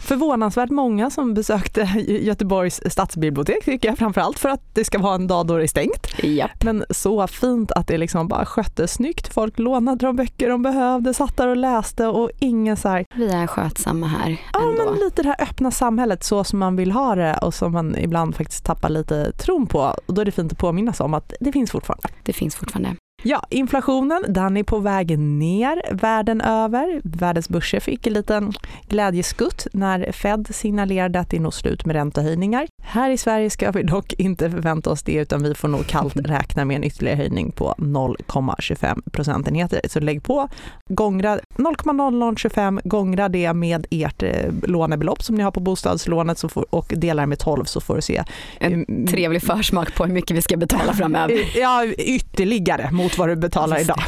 förvånansvärt 0.00 0.70
många 0.70 1.10
som 1.10 1.34
besökte 1.34 1.82
Göteborgs 2.06 2.80
stadsbibliotek 2.86 3.64
tycker 3.64 3.88
jag 3.88 3.98
framförallt 3.98 4.38
för 4.38 4.48
att 4.48 4.74
det 4.74 4.84
ska 4.84 4.98
vara 4.98 5.14
en 5.14 5.26
dag 5.26 5.46
då 5.46 5.56
det 5.56 5.62
är 5.62 5.66
stängt. 5.66 6.06
Japp. 6.22 6.64
Men 6.64 6.84
så 6.90 7.26
fint 7.26 7.72
att 7.72 7.86
det 7.86 7.98
liksom 7.98 8.28
bara 8.28 8.44
sköttes 8.46 8.92
snyggt. 8.92 9.34
Folk 9.34 9.58
lånade 9.58 10.06
de 10.06 10.16
böcker 10.16 10.48
de 10.48 10.62
behövde, 10.62 11.14
satt 11.14 11.36
där 11.36 11.48
och 11.48 11.56
läste 11.56 12.06
och 12.06 12.30
ingen 12.38 12.76
så 12.76 12.88
här, 12.88 13.04
Vi 13.14 13.28
är 13.28 13.46
skötsamma 13.46 14.06
här 14.06 14.36
ja 14.52 14.60
ändå. 14.62 14.84
men 14.84 14.94
lite 15.00 15.22
det 15.22 15.28
här 15.28 15.42
öppna 15.42 15.70
samhället 15.70 16.24
så 16.24 16.44
som 16.44 16.58
man 16.58 16.76
vill 16.76 16.92
ha 16.92 17.14
det 17.14 17.36
och 17.42 17.54
som 17.54 17.72
man 17.72 17.96
ibland 17.96 18.36
faktiskt 18.36 18.64
tappar 18.64 18.88
lite 18.88 19.32
tron 19.32 19.66
på. 19.66 19.94
Och 20.06 20.14
då 20.14 20.20
är 20.20 20.24
det 20.24 20.32
fint 20.32 20.52
att 20.52 20.58
påminnas 20.58 21.00
om 21.00 21.14
att 21.16 21.32
det 21.40 21.52
finns 21.52 21.70
fortfarande. 21.70 22.08
Det 22.22 22.32
finns 22.32 22.56
fortfarande. 22.56 22.96
Ja, 23.22 23.42
inflationen 23.50 24.24
den 24.28 24.56
är 24.56 24.62
på 24.62 24.78
väg 24.78 25.18
ner 25.18 25.82
världen 25.90 26.40
över. 26.40 27.00
Världens 27.04 27.48
börser 27.48 27.80
fick 27.80 28.06
en 28.06 28.12
liten 28.12 28.52
glädjeskutt 28.88 29.66
när 29.72 30.12
Fed 30.12 30.48
signalerade 30.50 31.20
att 31.20 31.30
det 31.30 31.36
är 31.36 31.40
nog 31.40 31.54
slut 31.54 31.86
med 31.86 31.96
räntehöjningar. 31.96 32.66
Här 32.82 33.10
i 33.10 33.18
Sverige 33.18 33.50
ska 33.50 33.70
vi 33.70 33.82
dock 33.82 34.12
inte 34.12 34.50
förvänta 34.50 34.90
oss 34.90 35.02
det 35.02 35.14
utan 35.14 35.42
vi 35.42 35.54
får 35.54 35.68
nog 35.68 35.86
kallt 35.86 36.16
räkna 36.24 36.64
med 36.64 36.76
en 36.76 36.84
ytterligare 36.84 37.16
höjning 37.16 37.52
på 37.52 37.74
0,25 37.78 39.10
procentenheter. 39.10 39.80
Så 39.88 40.00
lägg 40.00 40.22
på, 40.22 40.48
gångra 40.90 41.38
0,0025, 41.56 42.80
gångra 42.84 43.28
det 43.28 43.52
med 43.52 43.86
ert 43.90 44.22
eh, 44.22 44.52
lånebelopp 44.62 45.22
som 45.22 45.36
ni 45.36 45.42
har 45.42 45.50
på 45.50 45.60
bostadslånet 45.60 46.52
får, 46.52 46.74
och 46.74 46.92
delar 46.96 47.26
med 47.26 47.38
12 47.38 47.64
så 47.64 47.80
får 47.80 47.96
du 47.96 48.02
se 48.02 48.24
En 48.58 49.06
trevlig 49.06 49.42
försmak 49.42 49.94
på 49.94 50.04
hur 50.04 50.12
mycket 50.12 50.36
vi 50.36 50.42
ska 50.42 50.56
betala 50.56 50.92
framöver. 50.92 51.58
Ja, 51.60 51.84
ytterligare 51.86 52.90
mot 52.90 53.15
vad 53.18 53.28
du 53.28 53.36
betalar 53.36 53.80
idag. 53.80 54.00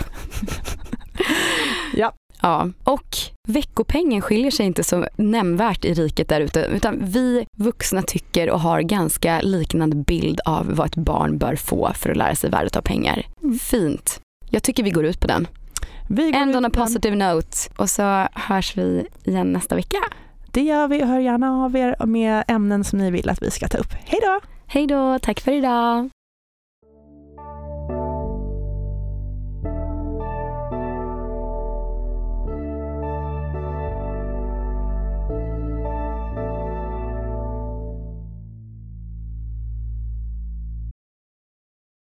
Ja, 2.40 2.68
och 2.84 3.16
veckopengen 3.48 4.22
skiljer 4.22 4.50
sig 4.50 4.66
inte 4.66 4.84
så 4.84 5.06
nämnvärt 5.16 5.84
i 5.84 5.94
riket 5.94 6.28
där 6.28 6.40
ute 6.40 6.60
utan 6.60 6.98
vi 7.00 7.46
vuxna 7.56 8.02
tycker 8.02 8.50
och 8.50 8.60
har 8.60 8.80
ganska 8.80 9.40
liknande 9.40 9.96
bild 9.96 10.40
av 10.44 10.74
vad 10.76 10.86
ett 10.86 10.96
barn 10.96 11.38
bör 11.38 11.56
få 11.56 11.92
för 11.94 12.10
att 12.10 12.16
lära 12.16 12.34
sig 12.34 12.50
värdet 12.50 12.76
av 12.76 12.80
pengar. 12.80 13.26
Mm. 13.42 13.58
Fint. 13.58 14.20
Jag 14.50 14.62
tycker 14.62 14.82
vi 14.82 14.90
går 14.90 15.04
ut 15.04 15.20
på 15.20 15.26
den. 15.26 15.46
Vi 16.08 16.30
går 16.30 16.38
End 16.40 16.56
on 16.56 16.64
a 16.64 16.68
den. 16.68 16.82
positive 16.82 17.16
note 17.16 17.56
och 17.76 17.90
så 17.90 18.26
hörs 18.32 18.76
vi 18.76 19.06
igen 19.24 19.52
nästa 19.52 19.74
vecka. 19.74 19.98
Det 20.52 20.62
gör 20.62 20.88
vi. 20.88 21.02
Hör 21.04 21.18
gärna 21.18 21.64
av 21.64 21.76
er 21.76 22.06
med 22.06 22.44
ämnen 22.48 22.84
som 22.84 22.98
ni 22.98 23.10
vill 23.10 23.28
att 23.28 23.42
vi 23.42 23.50
ska 23.50 23.68
ta 23.68 23.78
upp. 23.78 23.92
Hej 24.04 24.20
då! 24.22 24.40
Hej 24.66 24.86
då, 24.86 25.18
tack 25.18 25.40
för 25.40 25.52
idag. 25.52 26.10